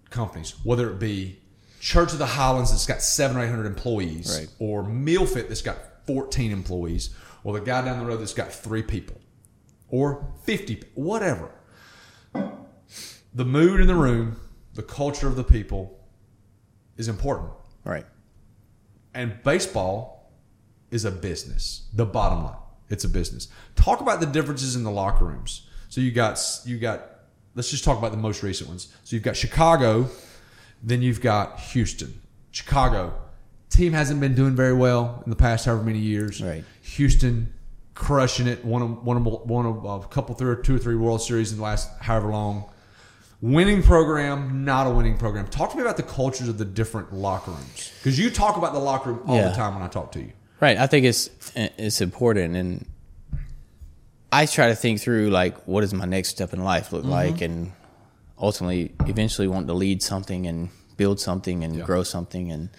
[0.10, 1.38] companies, whether it be
[1.82, 4.48] Church of the Highlands that's got seven or eight hundred employees, Right.
[4.58, 7.10] or Mealfit that's got fourteen employees,
[7.44, 9.20] or the guy down the road that's got three people,
[9.90, 11.52] or fifty, whatever.
[13.36, 14.40] The mood in the room,
[14.76, 16.00] the culture of the people,
[16.98, 17.52] is important,
[17.86, 18.06] right.
[19.14, 20.32] and baseball
[20.92, 21.88] is a business.
[21.94, 22.56] The bottom line,
[22.90, 23.48] it's a business.
[23.76, 25.68] Talk about the differences in the locker rooms.
[25.90, 27.10] So you got you got.
[27.56, 28.92] Let's just talk about the most recent ones.
[29.04, 30.10] So you've got Chicago,
[30.82, 32.20] then you've got Houston.
[32.52, 33.14] Chicago
[33.74, 36.42] team hasn't been doing very well in the past however many years.
[36.42, 36.64] Right.
[36.82, 37.54] Houston
[37.96, 38.64] crushing it.
[38.64, 41.58] One of one of one of a couple three two or three World Series in
[41.58, 42.70] the last however long.
[43.44, 45.48] Winning program, not a winning program.
[45.48, 48.72] Talk to me about the cultures of the different locker rooms because you talk about
[48.72, 49.50] the locker room all Yeah.
[49.50, 50.32] the time when I talk to you.
[50.62, 50.78] Right.
[50.78, 52.86] I think it's it's important, and
[54.32, 57.42] I try to think through like what does my next step in life look like,
[57.42, 57.74] and
[58.40, 61.84] ultimately, eventually, want to lead something and build something and Yeah.
[61.84, 62.70] grow something, and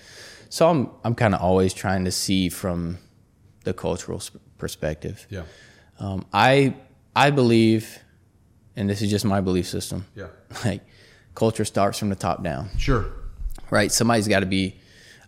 [0.48, 2.96] so I'm I'm kind of always trying to see from
[3.64, 4.22] the cultural
[4.56, 5.26] perspective.
[5.28, 5.42] Yeah,
[6.00, 6.74] Um, I
[7.14, 7.98] I believe,
[8.76, 10.06] and this is just my belief system.
[10.14, 10.26] yeah,
[10.64, 10.82] Like
[11.34, 13.06] culture starts from the top down sure.
[13.70, 13.90] right?
[13.90, 14.76] Somebody's got to be.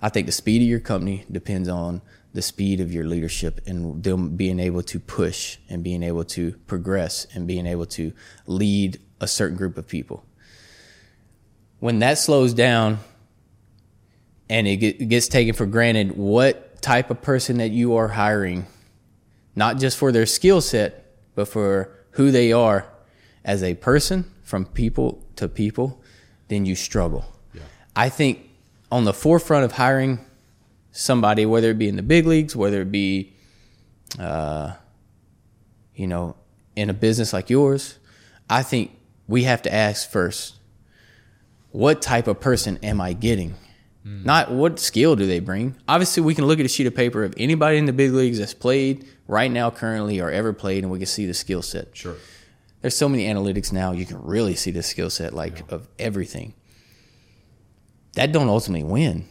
[0.02, 2.02] I think the speed of your company depends on
[2.34, 6.52] the speed of your leadership and them being able to push and being able to
[6.66, 8.12] progress and being able to
[8.46, 10.22] lead a certain group of people.
[11.80, 12.98] When that slows down
[14.50, 18.66] and it gets taken for granted, what type of person that you are hiring,
[19.56, 22.86] not just for their skill set, but for who they are
[23.46, 26.02] as a person from people to people,
[26.48, 27.24] then you struggle.
[27.54, 27.62] Yeah.
[27.94, 28.50] I think
[28.92, 30.18] on the forefront of hiring
[30.90, 33.32] somebody, whether it be in the big leagues, whether it be,
[34.18, 34.72] uh,
[35.94, 36.36] you know,
[36.74, 37.98] in a business like yours,
[38.50, 38.90] I think
[39.28, 40.56] we have to ask first,
[41.70, 43.54] what type of person am I getting?
[44.04, 45.74] Not what skill do they bring.
[45.88, 48.38] Obviously, we can look at a sheet of paper of anybody in the big leagues
[48.38, 51.88] that's played right now, currently, or ever played, and we can see the skill set
[51.96, 52.14] Sure.
[52.86, 56.54] There's so many analytics now you can really see the skill set like of everything.
[58.14, 59.26] That don't ultimately win.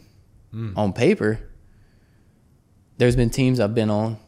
[0.52, 0.76] Mm.
[0.76, 1.40] On paper
[2.98, 4.18] there's been teams i've been on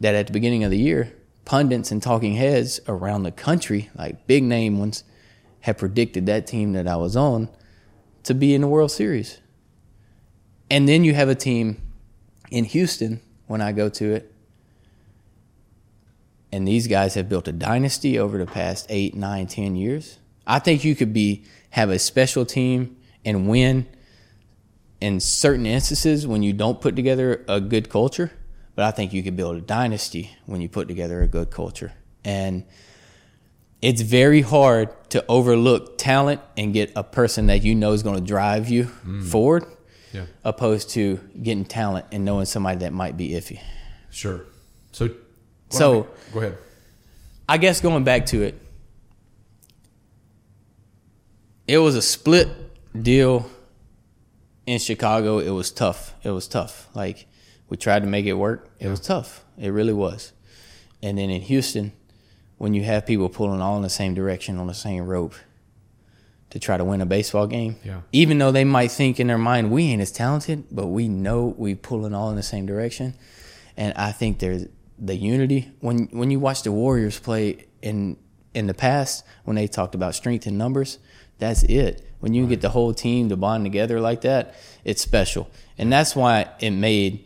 [0.00, 1.12] that at the beginning of the year
[1.44, 5.02] pundits and talking heads around the country like big name ones
[5.60, 7.48] have predicted that team that i was on
[8.22, 9.40] to be in the world series.
[10.70, 11.80] And then you have a team
[12.50, 14.34] in houston when i go to it
[16.52, 20.18] and these guys have built a dynasty over the past eight, nine, ten years.
[20.46, 23.86] I think you could be have a special team and win
[25.00, 28.32] in certain instances when you don't put together a good culture,
[28.74, 31.92] but I think you could build a dynasty when you put together a good culture.
[32.24, 32.64] And
[33.80, 38.16] it's very hard to overlook talent and get a person that you know is going
[38.16, 39.24] to drive you mm.
[39.24, 39.64] forward
[40.12, 40.24] Yeah.
[40.44, 43.60] opposed to getting talent and knowing somebody that might be iffy.
[44.10, 44.46] Sure.
[44.92, 45.10] So.
[45.70, 46.58] So- go ahead.
[47.48, 48.60] I guess going back to it,
[51.66, 52.48] it was a split
[53.02, 53.48] deal
[54.66, 55.38] in Chicago.
[55.38, 56.14] It was tough.
[56.22, 56.88] It was tough.
[56.94, 57.26] Like
[57.68, 58.68] we tried to make it work.
[58.78, 59.44] It was tough.
[59.58, 60.32] It really was.
[61.02, 61.92] And then in Houston,
[62.58, 65.34] when you have people pulling all in the same direction on the same rope
[66.50, 68.00] to try to win a baseball game, Yeah.
[68.12, 71.54] even though they might think in their mind we ain't as talented, but we know
[71.58, 73.14] we pulling all in the same direction.
[73.76, 74.64] And I think there's
[74.98, 78.16] the unity when when you watch the Warriors play in
[78.54, 80.98] in the past when they talked about strength in numbers,
[81.38, 82.04] that's it.
[82.20, 85.48] When you get the whole team to bond together like that, it's special.
[85.76, 87.24] And that's why it made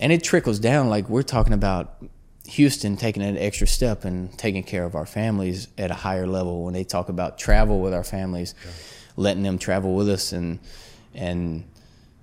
[0.00, 2.02] and it trickles down like we're talking about
[2.48, 6.64] Houston taking an extra step and taking care of our families at a higher level
[6.64, 8.54] when they talk about travel with our families,
[9.16, 10.58] letting them travel with us and
[11.14, 11.64] and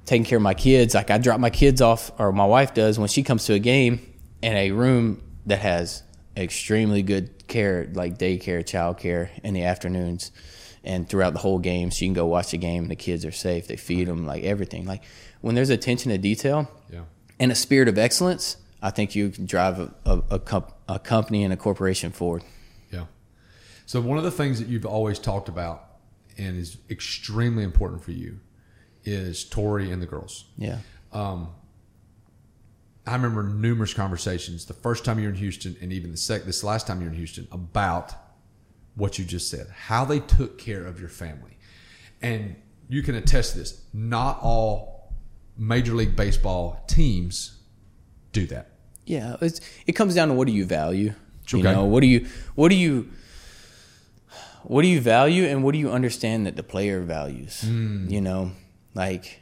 [0.05, 0.95] taking care of my kids.
[0.95, 3.59] Like I drop my kids off, or my wife does when she comes to a
[3.59, 4.08] game
[4.41, 6.03] in a room that has
[6.37, 10.31] extremely good care, like daycare, childcare in the afternoons,
[10.83, 12.87] and throughout the whole game, So you can go watch the game.
[12.87, 13.67] The kids are safe.
[13.67, 14.85] They feed them, like everything.
[14.85, 15.03] Like
[15.41, 17.01] when there's attention to detail Yeah.
[17.39, 20.99] and a spirit of excellence, I think you can drive a, a, a, comp, a
[20.99, 22.43] company and a corporation forward.
[22.91, 23.05] Yeah.
[23.85, 25.83] So one of the things that you've always talked about
[26.37, 28.39] and is extremely important for you
[29.03, 30.45] is Tori and the girls.
[30.57, 30.77] Yeah.
[31.11, 31.49] Um,
[33.09, 36.63] I remember numerous conversations the first time you're in Houston and even the sec this
[36.63, 38.13] last time you're in Houston about
[38.95, 41.57] what you just said, how they took care of your family.
[42.21, 42.55] And
[42.89, 43.81] you can attest to this.
[43.93, 45.13] Not all
[45.57, 47.57] Major League Baseball teams
[48.31, 48.71] do that.
[49.05, 51.13] Yeah, it's, it comes down to what do you value?
[51.49, 51.71] You Okay.
[51.73, 53.09] know, what do you what do you
[54.63, 57.61] what do you value and what do you understand that the player values?
[57.61, 58.07] Hmm.
[58.07, 58.51] You know,
[58.93, 59.39] like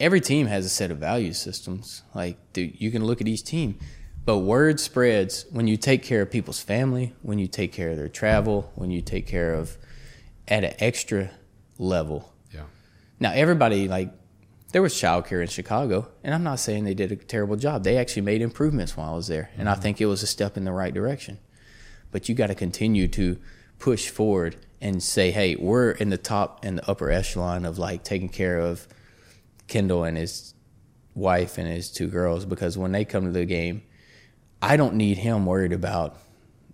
[0.00, 2.02] every team has a set of value systems.
[2.14, 3.78] Like dude, you can look at each team,
[4.24, 7.96] but word spreads when you take care of people's family, when you take care of
[7.96, 9.76] their travel, when you take care of
[10.48, 11.30] at an extra
[11.78, 12.32] level.
[12.52, 12.64] Yeah.
[13.20, 14.12] Now everybody like
[14.72, 17.84] there was childcare in Chicago, and I'm not saying they did a terrible job.
[17.84, 19.82] They actually made improvements while I was there, and I mm-hmm.
[19.82, 21.38] think it was a step in the right direction.
[22.10, 23.38] But you got to continue to
[23.78, 28.02] push forward and say, "Hey, we're in the top and the upper echelon of like
[28.02, 28.88] taking care of
[29.66, 30.54] Kendall and his
[31.14, 33.82] wife and his two girls because when they come to the game,
[34.60, 36.16] I don't need him worried about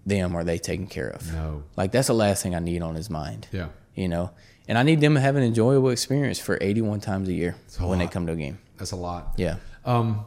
[0.07, 1.33] them or they taken care of.
[1.33, 1.63] No.
[1.77, 3.69] Like that's the last thing I need on his mind Yeah.
[3.95, 4.31] you know.
[4.69, 7.87] And I need them to have an enjoyable experience for 81 times a year a
[7.87, 8.59] when they come to a game.
[8.79, 9.35] That's a lot.
[9.37, 9.57] Yeah.
[9.85, 10.25] Um,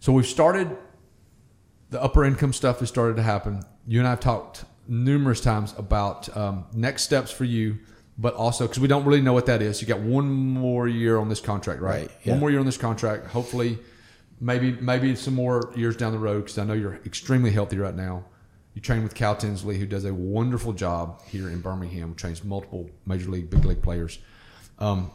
[0.00, 0.74] so we've started
[1.90, 3.62] the upper income stuff has started to happen.
[3.86, 7.78] You and I have talked numerous times about um, next steps for you,
[8.22, 9.82] but also because we don't really know what that is.
[9.82, 12.02] You got one more year on this contract, right?
[12.02, 12.32] Right, yeah.
[12.32, 13.26] One more year on this contract.
[13.26, 13.80] Hopefully,
[14.40, 16.44] maybe maybe some more years down the road.
[16.44, 18.24] Because I know you're extremely healthy right now.
[18.74, 22.14] You train with Cal Tinsley, who does a wonderful job here in Birmingham.
[22.14, 24.20] Trains multiple major league, big league players.
[24.78, 25.10] Um,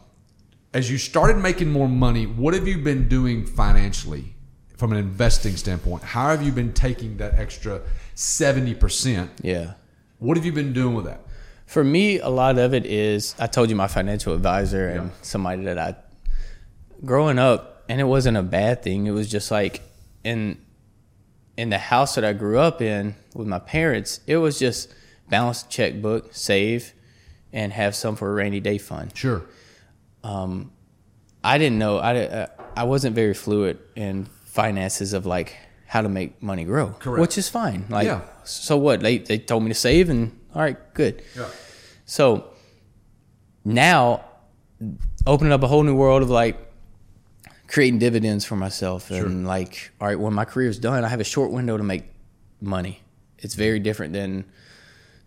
[0.74, 4.34] as you started making more money, what have you been doing financially
[4.76, 6.02] from an investing standpoint?
[6.02, 7.80] How have you been taking that extra
[8.14, 9.30] 70%?
[9.42, 9.72] Yeah.
[10.18, 11.22] What have you been doing with that?
[11.68, 15.16] For me, a lot of it is I told you my financial advisor and Yeah.
[15.22, 15.94] somebody that I
[17.04, 19.06] growing up, and it wasn't a bad thing.
[19.06, 19.82] It was just like
[20.24, 20.56] in
[21.58, 24.88] in the house that I grew up in with my parents, it was just
[25.28, 26.94] balance checkbook, save,
[27.52, 29.10] and have some for a rainy day fund.
[29.14, 29.42] Sure.
[30.24, 30.72] Um,
[31.44, 32.46] I didn't know I uh,
[32.76, 35.54] I wasn't very fluid in finances of like
[35.86, 37.20] how to make money grow, Correct.
[37.20, 37.84] which is fine.
[37.90, 38.20] Like, Yeah.
[38.44, 39.00] so what?
[39.00, 41.22] They they told me to save, and all right, good.
[41.36, 41.48] Yeah.
[42.04, 42.50] So
[43.64, 44.24] now,
[45.24, 46.56] opening up a whole new world of like
[47.68, 51.20] creating dividends for myself, and like, all right, when my career is done, I have
[51.20, 52.06] a short window to make
[52.60, 53.02] money.
[53.38, 54.46] It's very different than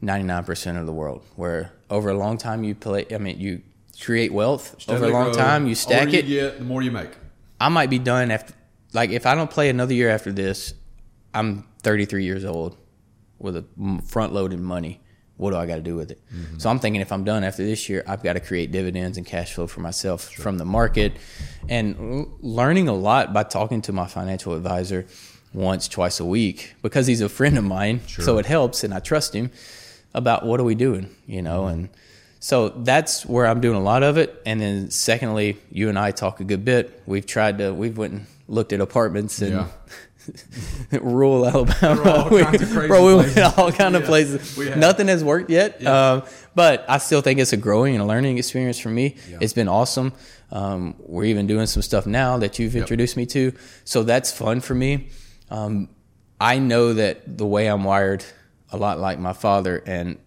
[0.01, 3.05] ninety nine percent of the world, where over a long time you play.
[3.13, 3.61] I mean, you
[4.01, 5.65] create wealth over a long time.
[5.65, 6.27] You stack it.
[6.27, 7.11] Get, the more you make.
[7.59, 8.53] I might be done after,
[8.91, 10.73] like, if I don't play another year after this,
[11.33, 12.75] I'm 33 years old
[13.37, 13.65] with a
[14.07, 15.00] front loaded money.
[15.41, 16.21] What do I got to do with it?
[16.31, 16.59] Mm-hmm.
[16.59, 19.25] So I'm thinking if I'm done after this year, I've got to create dividends and
[19.25, 21.13] cash flow for myself from the market
[21.67, 25.07] and learning a lot by talking to my financial advisor
[25.51, 28.01] once, twice a week because he's a friend of mine.
[28.07, 29.49] So it helps and I trust him
[30.13, 31.73] about what are we doing, you know, mm-hmm.
[31.73, 31.89] and
[32.39, 34.41] So that's where I'm doing a lot of it.
[34.45, 37.01] And then secondly, you and I talk a good bit.
[37.05, 39.67] We've tried to we've went and looked at apartments and Yeah.
[41.01, 42.01] rural Alabama.
[42.09, 43.57] all We- kinds of crazy bro, we went places.
[43.57, 44.75] all kind of Yeah, places.
[44.75, 45.81] Nothing has worked yet.
[45.81, 46.11] Yeah.
[46.11, 46.23] Um,
[46.55, 49.15] but I still think it's a growing and a learning experience for me.
[49.29, 49.37] Yeah.
[49.41, 50.13] It's been awesome.
[50.51, 52.81] Um, we're even doing some stuff now that you've Yep.
[52.81, 53.53] introduced me to.
[53.85, 55.09] So that's fun for me.
[55.49, 55.89] Um,
[56.39, 58.25] I know that the way I'm wired,
[58.71, 60.17] a lot like my father and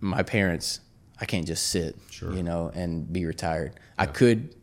[0.00, 0.80] my parents,
[1.20, 2.32] I can't just sit, Sure.
[2.34, 3.72] you know, and be retired.
[3.98, 4.54] I could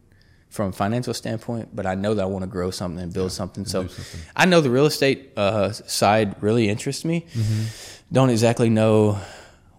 [0.57, 3.31] from a financial standpoint, but I know that I want to grow something and build
[3.31, 3.63] something.
[3.65, 4.21] So something.
[4.35, 7.25] I know the real estate uh, side really interests me.
[7.33, 7.63] Mm-hmm.
[8.11, 9.19] Don't exactly know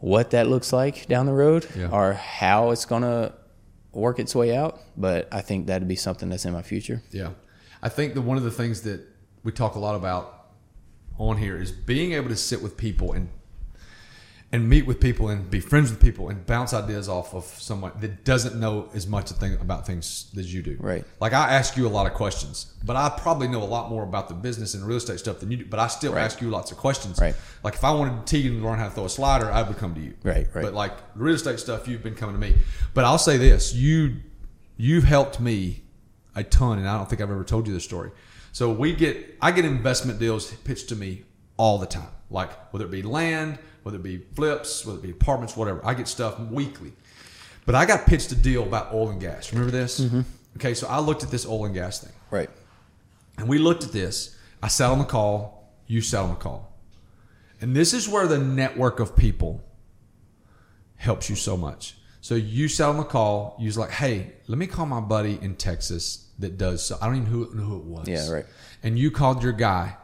[0.00, 1.90] what that looks like down the road Yeah.
[1.90, 3.34] or how it's going to
[3.92, 7.02] work its way out, but I think that'd be something that's in my future.
[7.10, 7.30] Yeah.
[7.82, 9.00] I think that one of the things that
[9.42, 10.50] we talk a lot about
[11.18, 13.28] on here is being able to sit with people and
[14.50, 17.92] and meet with people and be friends with people and bounce ideas off of someone
[18.00, 20.74] that doesn't know as much thing about things as you do.
[20.80, 21.04] Right.
[21.20, 24.04] Like I ask you a lot of questions, but I probably know a lot more
[24.04, 25.64] about the business and real estate stuff than you do.
[25.66, 26.24] But I still Right.
[26.24, 27.18] ask you lots of questions.
[27.20, 27.34] Right.
[27.62, 29.94] Like if I wanted Tegan to learn how to throw a slider, I would come
[29.94, 30.14] to you.
[30.22, 30.62] Right, right.
[30.62, 32.54] But like real estate stuff, you've been coming to me.
[32.94, 34.16] But I'll say this: you
[34.78, 35.82] you've helped me
[36.34, 38.12] a ton, and I don't think I've ever told you this story.
[38.52, 41.24] So we get I get investment deals pitched to me
[41.58, 43.58] all the time, like whether it be land,
[43.88, 45.80] whether it be flips, whether it be apartments, whatever.
[45.82, 46.92] I get stuff weekly.
[47.64, 49.50] But I got pitched a deal about oil and gas.
[49.50, 49.98] Remember this?
[49.98, 50.20] Mm-hmm.
[50.56, 52.12] Okay, so I looked at this oil and gas thing.
[52.30, 52.50] Right.
[53.38, 54.36] And we looked at this.
[54.62, 55.72] I sat on the call.
[55.86, 56.70] You sat on the call.
[57.62, 59.64] And this is where the network of people
[60.96, 61.96] helps you so much.
[62.20, 63.56] So you sat on the call.
[63.58, 67.06] You was like, "Hey, let me call my buddy in Texas that does." So I
[67.06, 68.06] don't even know who, know who it was.
[68.06, 68.44] Yeah, right.
[68.82, 69.96] And you called your guy,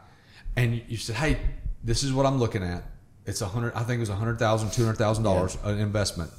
[0.55, 1.37] and you said, "Hey,
[1.83, 2.83] this is what I'm looking at.
[3.25, 3.73] It's a hundred.
[3.73, 6.31] I think it was a hundred thousand, two hundred thousand dollars an investment,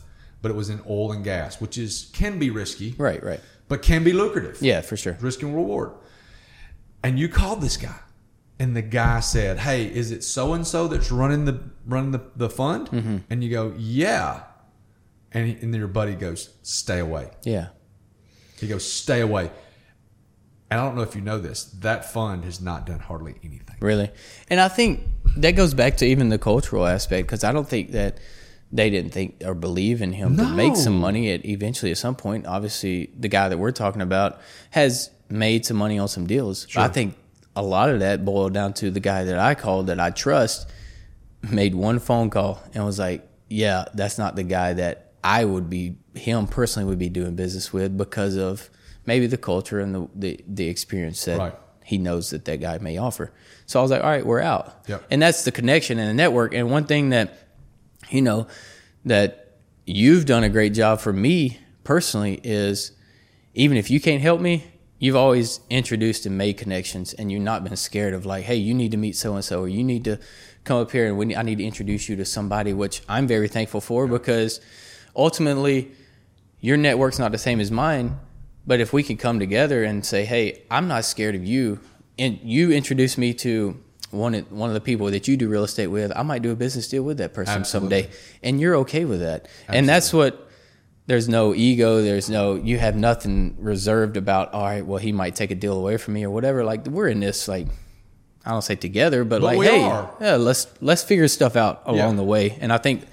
[0.43, 3.41] but it was in oil and gas, which is can be risky, Right, right.
[3.69, 5.17] but can be lucrative Yeah, for sure.
[5.21, 5.93] risk and reward.
[7.03, 7.99] And you called this guy,
[8.59, 12.23] and the guy said, "Hey, is it so and so that's running the running the,
[12.37, 13.17] the fund?" Mm-hmm.
[13.31, 14.43] And you go, "Yeah."
[15.33, 17.69] And, he, and then your buddy goes, "Stay away." Yeah.
[18.59, 19.51] He goes, "Stay away."
[20.71, 23.77] And I don't know if you know this, that fund has not done hardly anything.
[23.81, 24.11] Really.
[24.51, 25.03] And I think
[25.37, 28.19] that goes back to even the cultural aspect because I don't think that
[28.73, 32.17] they didn't think or believe in him to make some money at eventually at some
[32.17, 32.47] point.
[32.47, 36.67] Obviously, the guy that we're talking about has made some money on some deals.
[36.75, 37.15] But I think
[37.55, 40.69] a lot of that boiled down to the guy that I called that I trust
[41.51, 45.71] made one phone call and was like, "Yeah, that's not the guy that I would
[45.71, 48.69] be him personally would be doing business with because of
[49.07, 51.55] maybe the culture and the the, the experience that Right.
[51.85, 53.33] he knows that that guy may offer."
[53.67, 55.05] So I was like, "All right, we're out." Yep.
[55.11, 56.55] And that's the connection and the network.
[56.55, 57.39] And one thing that
[58.11, 58.47] you know
[59.05, 62.93] that you've done a great job for me personally is
[63.55, 64.65] even if you can't help me,
[64.99, 68.75] you've always introduced and made connections, and you've not been scared of like, hey, you
[68.75, 70.19] need to meet so and so, or you need to
[70.65, 73.49] come up here, and we, I need to introduce you to somebody, which I'm very
[73.49, 74.61] thankful for because
[75.15, 75.93] ultimately
[76.61, 78.19] your network's not the same as mine.
[78.67, 81.79] But if we can come together and say, hey, I'm not scared of you,
[82.19, 85.65] and you introduce me to one of, one of the people that you do real
[85.65, 88.03] estate with, I might do a business deal with that person Absolutely.
[88.05, 89.49] someday, and you're okay with that.
[89.69, 90.49] And that's what
[91.07, 92.03] there's no ego.
[92.03, 94.53] There's no you have nothing reserved about.
[94.55, 96.65] All right, well he might take a deal away from me or whatever.
[96.65, 97.67] Like we're in this like
[98.45, 100.15] I don't say together, but, But like hey, are.
[100.21, 102.17] yeah, let's let's figure stuff out along Yeah.
[102.17, 102.57] the way.
[102.61, 103.05] And I think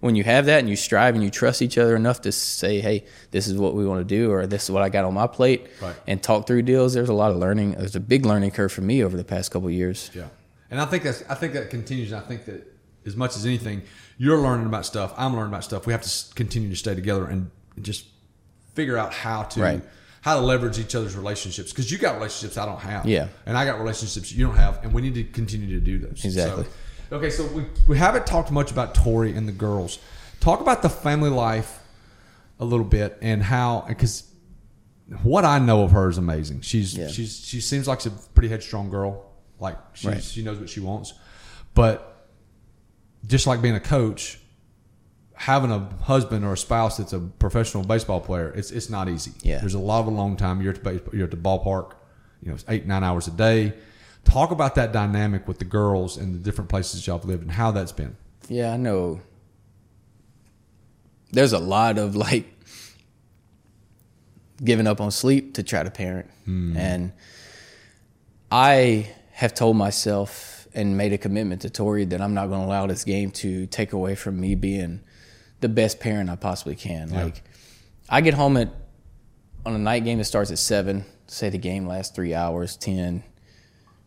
[0.00, 2.80] when you have that and you strive and you trust each other enough to say,
[2.80, 5.14] hey, this is what we want to do, or this is what I got on
[5.14, 5.94] my plate, Right.
[6.06, 6.94] and talk through deals.
[6.94, 7.72] There's a lot of learning.
[7.72, 10.10] There's a big learning curve for me over the past couple of years.
[10.14, 10.28] Yeah,
[10.70, 12.12] and I think that's I think that continues.
[12.12, 12.66] And I think that
[13.06, 13.82] as much as anything,
[14.18, 15.12] you're learning about stuff.
[15.16, 15.86] I'm learning about stuff.
[15.86, 18.04] We have to continue to stay together and just
[18.74, 19.82] figure out how to Right.
[20.22, 23.06] how to leverage each other's relationships because you got relationships I don't have.
[23.06, 23.28] Yeah.
[23.46, 26.24] and I got relationships you don't have, and we need to continue to do those.
[26.24, 26.64] Exactly.
[26.64, 26.70] So,
[27.12, 29.98] okay, so we we haven't talked much about Tori and the girls.
[30.40, 31.78] Talk about the family life
[32.58, 34.24] a little bit and how because
[35.22, 36.60] what I know of her is amazing.
[36.62, 37.08] She's Yeah.
[37.08, 39.26] she's she seems like a pretty headstrong girl.
[39.58, 40.22] Like she's, Right.
[40.22, 41.12] she knows what she wants,
[41.74, 42.26] but
[43.26, 44.38] just like being a coach,
[45.34, 49.32] having a husband or a spouse that's a professional baseball player, it's it's not easy.
[49.42, 49.58] Yeah.
[49.60, 50.62] there's a lot of alone time.
[50.62, 51.92] You're at the base, you're at the ballpark,
[52.42, 53.74] you know, it's eight nine hours a day.
[54.30, 57.50] Talk about that dynamic with the girls and the different places y'all have lived and
[57.50, 58.16] how that's been.
[58.48, 59.20] Yeah, I know.
[61.32, 62.46] There's a lot of like
[64.62, 66.30] giving up on sleep to try to parent.
[66.44, 66.76] Hmm.
[66.76, 67.12] And
[68.52, 72.66] I have told myself and made a commitment to Tori that I'm not going to
[72.66, 75.00] allow this game to take away from me being
[75.60, 77.10] the best parent I possibly can.
[77.10, 77.42] Like
[78.08, 78.68] I get home at
[79.66, 81.04] on a night game that starts at seven.
[81.26, 83.24] Say the game lasts three hours, ten.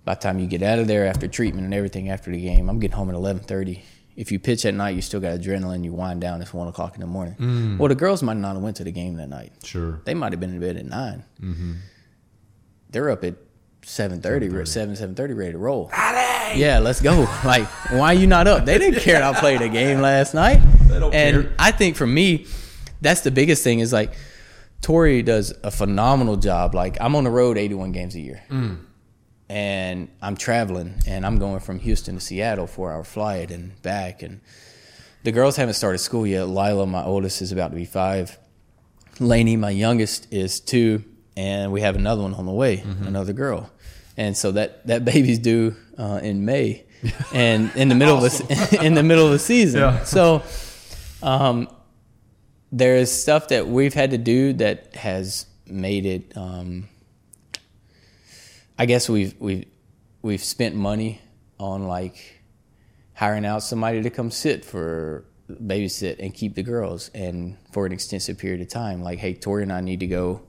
[0.06, 2.70] By the time you get out of there after treatment and everything after the game,
[2.70, 3.84] I'm getting home at eleven thirty.
[4.16, 5.84] If you pitch at night, you still got adrenaline.
[5.84, 6.42] You wind down.
[6.42, 7.36] It's one o'clock in the morning.
[7.40, 7.78] Mm.
[7.80, 9.54] Well, the girls might not have went to the game that night.
[9.64, 10.02] Sure.
[10.06, 11.74] They might have been in bed at 9 mm-hmm.
[12.92, 13.36] They're up at
[13.82, 15.90] seven thirty, seven seven thirty, ready to roll.
[16.56, 17.28] Yeah, let's go.
[17.44, 18.66] Like, why are you not up?
[18.66, 20.62] They didn't care I played a game last night.
[20.94, 21.56] They don't and care.
[21.58, 22.46] I think for me,
[23.02, 24.14] that's the biggest thing is like
[24.82, 26.76] Tori does a phenomenal job.
[26.76, 28.44] Like I'm on the road 81 games a year.
[28.50, 28.78] Mm.
[29.50, 34.24] And I'm traveling and I'm going from Houston to Seattle, four hour flight and back.
[34.24, 34.42] And
[35.24, 36.46] the girls haven't started school yet.
[36.46, 38.38] Lila, my oldest, is about to be five.
[39.20, 41.04] Lainey, my youngest, is two,
[41.38, 43.06] and we have another one on the way, Mm-hmm.
[43.08, 43.70] another girl.
[44.18, 46.86] And so that, that baby's due uh, in May,
[47.34, 49.82] and in the middle of the, in the middle of the season.
[49.82, 50.04] Yeah.
[50.04, 50.42] So,
[51.22, 51.68] um,
[52.72, 56.36] there is stuff that we've had to do that has made it.
[56.36, 56.90] Um,
[58.78, 59.66] I guess we've we've
[60.22, 61.22] we've spent money
[61.60, 62.42] on like
[63.14, 67.92] hiring out somebody to come sit for babysit and keep the girls and for an
[67.92, 69.04] extensive period of time.
[69.04, 70.42] Like, hey, Tori and I need to go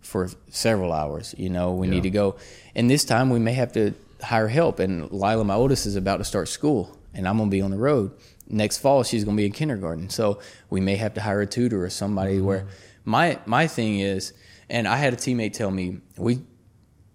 [0.00, 1.34] for several hours.
[1.38, 1.94] You know, we Yeah.
[1.94, 2.36] need to go,
[2.74, 3.92] and this time we may have to
[4.22, 4.78] hire help.
[4.80, 7.78] And Lila, my oldest, is about to start school, and I'm gonna be on the
[7.78, 8.12] road.
[8.48, 10.40] Next fall, she's gonna be in kindergarten, so
[10.70, 12.36] we may have to hire a tutor or somebody.
[12.38, 12.46] Mm-hmm.
[12.46, 12.66] Where
[13.04, 14.32] my my thing is,
[14.68, 16.40] and I had a teammate tell me we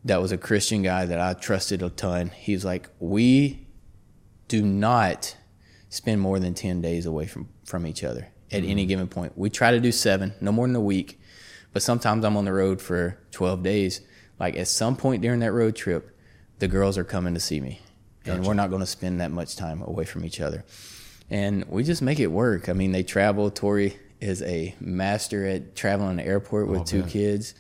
[0.06, 2.30] that was a Christian guy that I trusted a ton.
[2.30, 3.68] He was like, "We
[4.48, 5.36] do not
[5.90, 8.88] spend more than 10 days away from, from each other at any mm-hmm.
[8.88, 9.34] given point.
[9.38, 11.20] We try to do seven, no more than a week,
[11.74, 14.02] but sometimes I'm on the road for 12 days.
[14.40, 16.12] Like at some point during that road trip,
[16.60, 17.82] the girls are coming to see me,
[18.26, 20.64] and we're not going to spend that much time away from each other.
[21.30, 22.70] And we just make it work.
[22.70, 23.50] I mean, they travel.
[23.50, 27.12] Tori is a master at traveling in the airport oh, with two bet.
[27.12, 27.56] kids.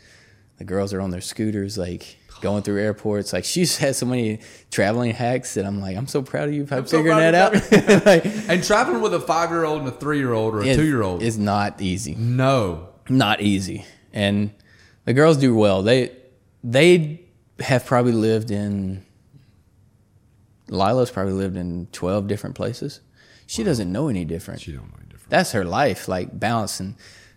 [0.57, 3.33] The girls are on their scooters, like going through airports.
[3.33, 4.39] Like she's had so many
[4.69, 7.73] traveling hacks that I'm like, I'm so proud of you for so figuring proud that
[7.73, 8.05] out.
[8.05, 10.75] like, And traveling with a five year old and a three year old or a
[10.75, 11.23] two year old.
[11.23, 12.13] is not easy.
[12.13, 12.89] No.
[13.09, 13.83] Not easy.
[14.13, 14.51] And
[15.05, 15.81] the girls do well.
[15.81, 16.11] They
[16.63, 17.21] they
[17.59, 19.03] have probably lived in
[20.67, 23.01] Lila's probably lived in twelve different places.
[23.47, 24.61] She doesn't know any different.
[24.61, 25.29] She don't know any different.
[25.29, 26.95] That's her life, like balancing.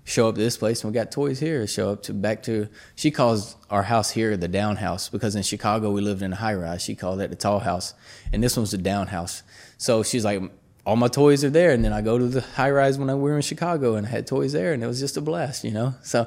[0.09, 1.67] Show up to this place and we got toys here.
[1.67, 2.69] Show up to back to.
[2.95, 6.37] She calls our house here the down house because in Chicago we lived in a
[6.37, 6.81] high rise.
[6.81, 7.93] She called it the tall house,
[8.33, 9.43] and this one's the down house.
[9.77, 10.41] So she's like,
[10.87, 13.15] all my toys are there, and then I go to the high rise when I,
[13.15, 15.63] we were in Chicago and I had toys there, and it was just a blast,
[15.63, 15.95] you know.
[16.03, 16.27] So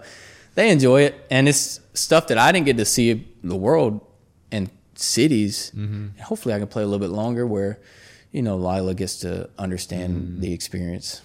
[0.53, 4.05] they enjoy it, and it's stuff that I didn't get to see the world
[4.51, 5.71] and cities.
[5.73, 7.79] And hopefully, I can play a little bit longer where,
[8.31, 11.23] you know, Lila gets to understand the experience.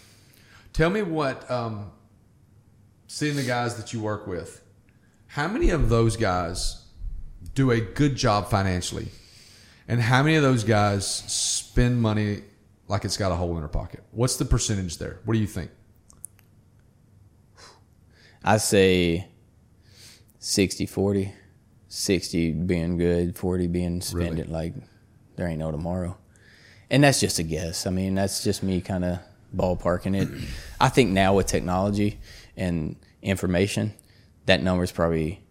[0.72, 1.90] Tell me what, um,
[3.06, 4.62] seeing the guys that you work with,
[5.28, 6.84] how many of those guys
[7.54, 9.08] do a good job financially?
[9.88, 12.42] And how many of those guys spend money
[12.88, 14.02] like it's got a hole in their pocket?
[14.10, 15.20] What's the percentage there?
[15.24, 15.70] What do you think?
[18.44, 19.28] I say
[20.38, 21.32] 60 40.
[21.88, 24.40] 60 being good, 40 being spend Really?
[24.42, 24.74] it like
[25.36, 26.16] there ain't no tomorrow.
[26.90, 27.86] And that's just a guess.
[27.86, 29.18] I mean, that's just me kind of
[29.56, 30.28] ballparking it.
[30.80, 32.18] I think now with technology
[32.56, 33.94] and information,
[34.46, 35.44] that number's probably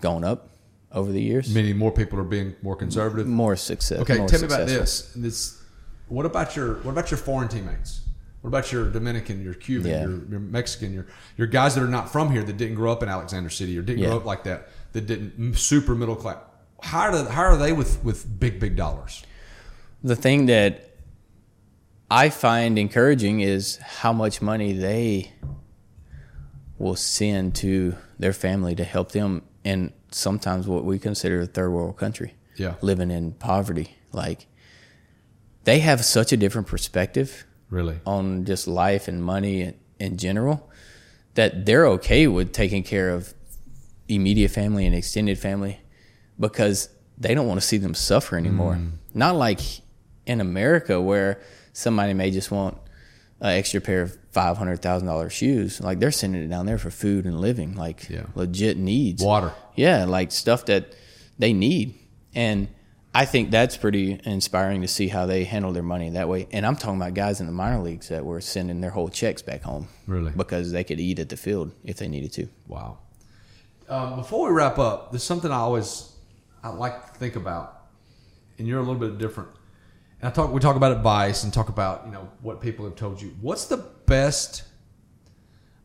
[0.00, 0.50] going up
[0.92, 1.54] over the years.
[1.54, 3.26] Meaning more people are being more conservative.
[3.26, 4.00] More success.
[4.00, 5.12] Okay, more tell me about this.
[5.14, 5.62] This.
[6.08, 8.02] What about your What about your foreign teammates?
[8.40, 10.02] What about your Dominican, your Cuban, Yeah.
[10.02, 11.06] your, your Mexican, your
[11.36, 13.82] your guys that are not from here that didn't grow up in Alexander City or
[13.82, 14.08] didn't Yeah.
[14.08, 16.38] grow up like that, that didn't super middle class?
[16.82, 19.22] How are how are they with with big big dollars?
[20.04, 20.90] the thing that
[22.08, 25.32] I find encouraging is how much money they
[26.78, 31.70] will send to their family to help them in sometimes what we consider a third
[31.70, 32.34] world country.
[32.56, 32.74] Yeah.
[32.80, 33.96] Living in poverty.
[34.12, 34.46] Like
[35.64, 37.98] they have such a different perspective Really?
[38.06, 40.70] on just life and money in, in general
[41.34, 43.34] that they're okay with taking care of
[44.08, 45.80] immediate family and extended family
[46.38, 48.74] because they don't want to see them suffer anymore.
[48.74, 48.92] Mm.
[49.14, 49.60] Not like
[50.26, 51.40] in America where
[51.72, 52.78] somebody may just want
[53.40, 55.80] an extra pair of five hundred thousand dollars shoes.
[55.80, 58.26] Like they're sending it down there for food and living, like Yeah.
[58.34, 59.22] legit needs.
[59.22, 59.52] Water.
[59.74, 60.94] Yeah, like stuff that
[61.38, 61.94] they need.
[62.34, 62.68] And
[63.14, 66.48] I think that's pretty inspiring to see how they handle their money that way.
[66.52, 69.40] And I'm talking about guys in the minor leagues that were sending their whole checks
[69.40, 69.88] back home.
[70.06, 70.32] Really?
[70.36, 72.48] Because they could eat at the field if they needed to.
[72.66, 72.98] Wow.
[73.88, 76.12] Um, before we wrap up, there's something I always
[76.62, 77.86] I like to think about,
[78.58, 79.48] and you're a little bit different.
[80.20, 82.96] And I talk we talk about advice and talk about you know what people have
[82.96, 83.36] told you.
[83.40, 84.64] What's the best?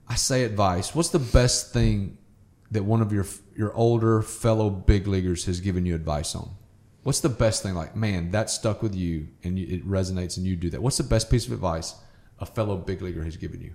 [0.08, 0.94] I say advice.
[0.96, 2.18] What's the best thing
[2.72, 3.26] that one of your
[3.56, 6.50] your older fellow big leaguers has given you advice on?
[7.04, 7.74] What's the best thing?
[7.74, 10.82] Like, man, that stuck with you and you, it resonates, and you do that.
[10.82, 11.96] What's the best piece of advice
[12.40, 13.74] a fellow big leaguer has given you?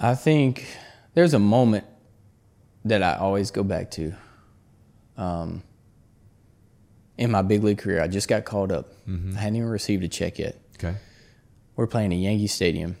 [0.00, 0.66] I think
[1.14, 1.84] there's a moment
[2.84, 4.14] that I always go back to.
[5.16, 5.62] Um,
[7.18, 8.92] in my big league career, I just got called up.
[9.06, 9.36] Mm-hmm.
[9.36, 10.58] I hadn't even received a check yet.
[10.76, 10.96] Okay.
[11.76, 12.96] We're playing at Yankee Stadium.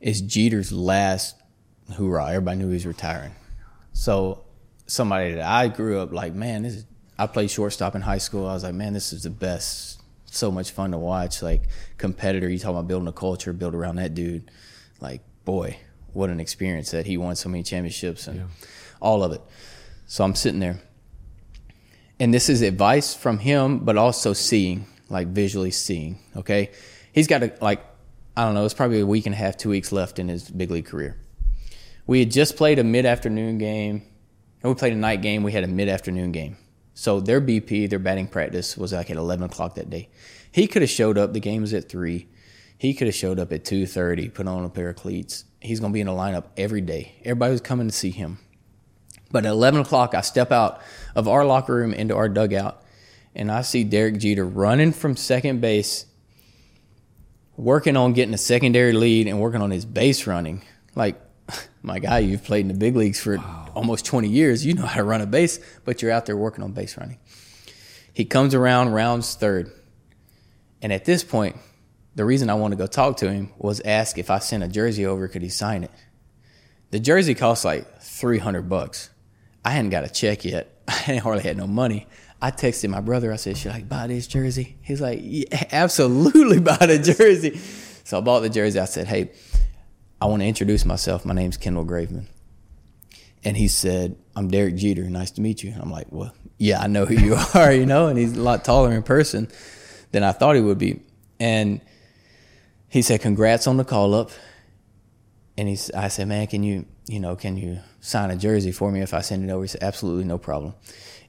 [0.00, 1.36] It's Jeter's last
[1.96, 2.28] hoorah.
[2.28, 3.32] Everybody knew he was retiring.
[3.92, 4.44] So
[4.86, 6.86] somebody that I grew up like, man, this is.
[7.18, 8.46] I played shortstop in high school.
[8.48, 10.00] I was like, man, this is the best.
[10.26, 11.42] So much fun to watch.
[11.42, 11.64] Like
[11.98, 14.50] competitor, you talk about building a culture, build around that dude.
[15.00, 15.76] Like, boy,
[16.14, 18.44] what an experience that he won so many championships and Yeah.
[19.00, 19.42] all of it.
[20.06, 20.80] So I'm sitting there,
[22.22, 26.20] and this is advice from him, but also seeing, like visually seeing.
[26.36, 26.70] Okay,
[27.12, 27.84] he's got a like,
[28.36, 30.48] I don't know, it's probably a week and a half, two weeks left in his
[30.48, 31.16] big league career.
[32.06, 34.04] We had just played a mid afternoon game.
[34.62, 35.42] And we played a night game.
[35.42, 36.56] We had a mid afternoon game.
[36.94, 40.08] So their BP, their batting practice was like at eleven o'clock that day.
[40.52, 41.32] He could have showed up.
[41.32, 42.28] The game was at three.
[42.78, 45.44] He could have showed up at two thirty, put on a pair of cleats.
[45.58, 47.16] He's gonna be in the lineup every day.
[47.24, 48.38] Everybody was coming to see him.
[49.32, 50.80] But at eleven o'clock, I step out
[51.14, 52.82] of our locker room into our dugout,
[53.34, 56.06] and I see Derek Jeter running from second base,
[57.56, 60.62] working on getting a secondary lead and working on his base running.
[60.94, 61.20] Like,
[61.82, 63.38] my guy, you've played in the big leagues for
[63.74, 64.64] almost 20 years.
[64.64, 67.18] You know how to run a base, but you're out there working on base running.
[68.12, 69.72] He comes around, rounds third.
[70.82, 71.56] And at this point,
[72.14, 74.68] the reason I wanted to go talk to him was ask if I sent a
[74.68, 75.90] jersey over, could he sign it?
[76.90, 79.08] The jersey costs like 300 bucks.
[79.64, 80.71] I hadn't got a check yet.
[80.88, 82.06] I hardly had no money.
[82.40, 83.32] I texted my brother.
[83.32, 87.56] I said, "Should I buy this jersey?" He's like, yeah, "Absolutely, buy the jersey."
[88.04, 88.80] So I bought the jersey.
[88.80, 89.30] I said, "Hey,
[90.20, 91.24] I want to introduce myself.
[91.24, 92.26] My name's Kendall Graveman."
[93.44, 95.04] And he said, "I'm Derek Jeter.
[95.04, 98.08] Nice to meet you." I'm like, "Well, yeah, I know who you are, you know."
[98.08, 99.48] And he's a lot taller in person
[100.10, 101.00] than I thought he would be.
[101.38, 101.80] And
[102.88, 104.30] he said, "Congrats on the call up."
[105.56, 108.90] And he's, I said, "Man, can you, you know, can you sign a jersey for
[108.90, 110.74] me if I send it over?" He said, "Absolutely, no problem."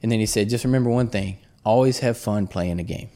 [0.02, 3.10] And then he said, "Just remember one thing: always have fun playing the game."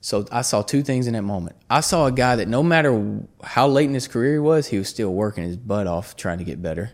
[0.00, 1.56] So I saw two things in that moment.
[1.68, 4.78] I saw a guy that no matter how late in his career he was, he
[4.78, 6.92] was still working his butt off trying to get better.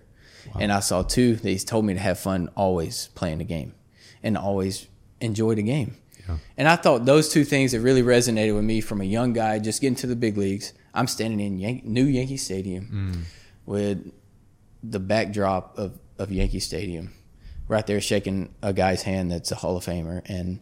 [0.59, 3.75] And I saw two that he's told me to have fun always playing the game
[4.23, 4.87] and always
[5.21, 5.97] enjoy the game.
[6.27, 6.39] Yeah.
[6.57, 9.59] And I thought those two things that really resonated with me from a young guy
[9.59, 10.73] just getting to the big leagues.
[10.97, 12.85] I'm standing in Yan- new Yankee Stadium
[13.15, 13.23] mm.
[13.67, 14.13] with
[14.83, 17.13] the backdrop of, of Yankee Stadium,
[17.69, 20.23] right there shaking a guy's hand that's a Hall of Famer.
[20.27, 20.61] And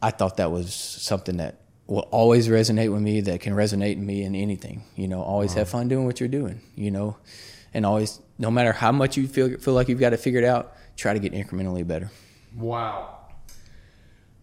[0.00, 4.06] I thought that was something that will always resonate with me, that can resonate in
[4.06, 4.84] me in anything.
[4.94, 7.16] You know, always have fun doing what you're doing, you know,
[7.74, 10.74] and always, no matter how much you feel, feel like you've got it figured out,
[10.96, 12.10] try to get incrementally better.
[12.56, 13.15] Wow.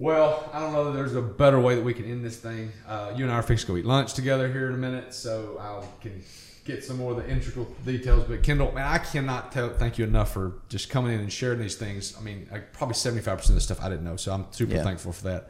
[0.04, 2.74] Well, I don't know that there's a better way that we can end this thing.
[2.86, 5.14] Uh, you and I are fixing to go eat lunch together here in a minute,
[5.14, 6.22] so I can
[6.66, 8.26] get some more of the integral details.
[8.28, 11.60] But Kendall, man, I cannot tell, thank you enough for just coming in and sharing
[11.60, 12.18] these things.
[12.20, 14.84] I mean, I, probably 75% of the stuff I didn't know, so I'm super Yeah.
[14.84, 15.49] thankful for that.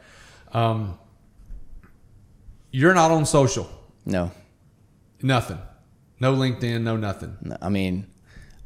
[0.52, 1.00] Um,
[2.70, 3.68] you're not on social,
[4.06, 4.30] No,
[5.20, 5.58] nothing.
[6.20, 7.36] No LinkedIn, no nothing.
[7.42, 8.06] no, I mean,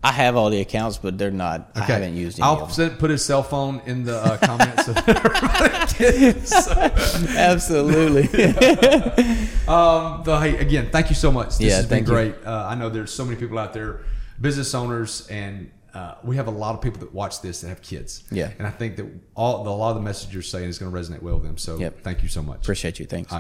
[0.03, 2.70] I have all the accounts, but they're not, I haven't used any I'll of them.
[2.70, 4.86] send, put his cell phone in the uh, comments.
[4.86, 4.93] so
[7.36, 8.28] Absolutely.
[9.68, 11.59] Um, the, hey, again, thank you so much.
[11.59, 12.35] This Yeah, has been great.
[12.43, 14.01] Uh, I know there's so many people out there,
[14.40, 17.82] business owners, and uh, we have a lot of people that watch this that have
[17.82, 18.24] kids.
[18.31, 18.51] Yeah.
[18.59, 19.05] and I think that
[19.35, 21.44] all the, a lot of the message you're saying is going to resonate well with
[21.44, 21.59] them.
[21.59, 22.01] So, Yep.
[22.02, 22.60] thank you so much.
[22.60, 23.05] Appreciate you.
[23.05, 23.31] Thanks.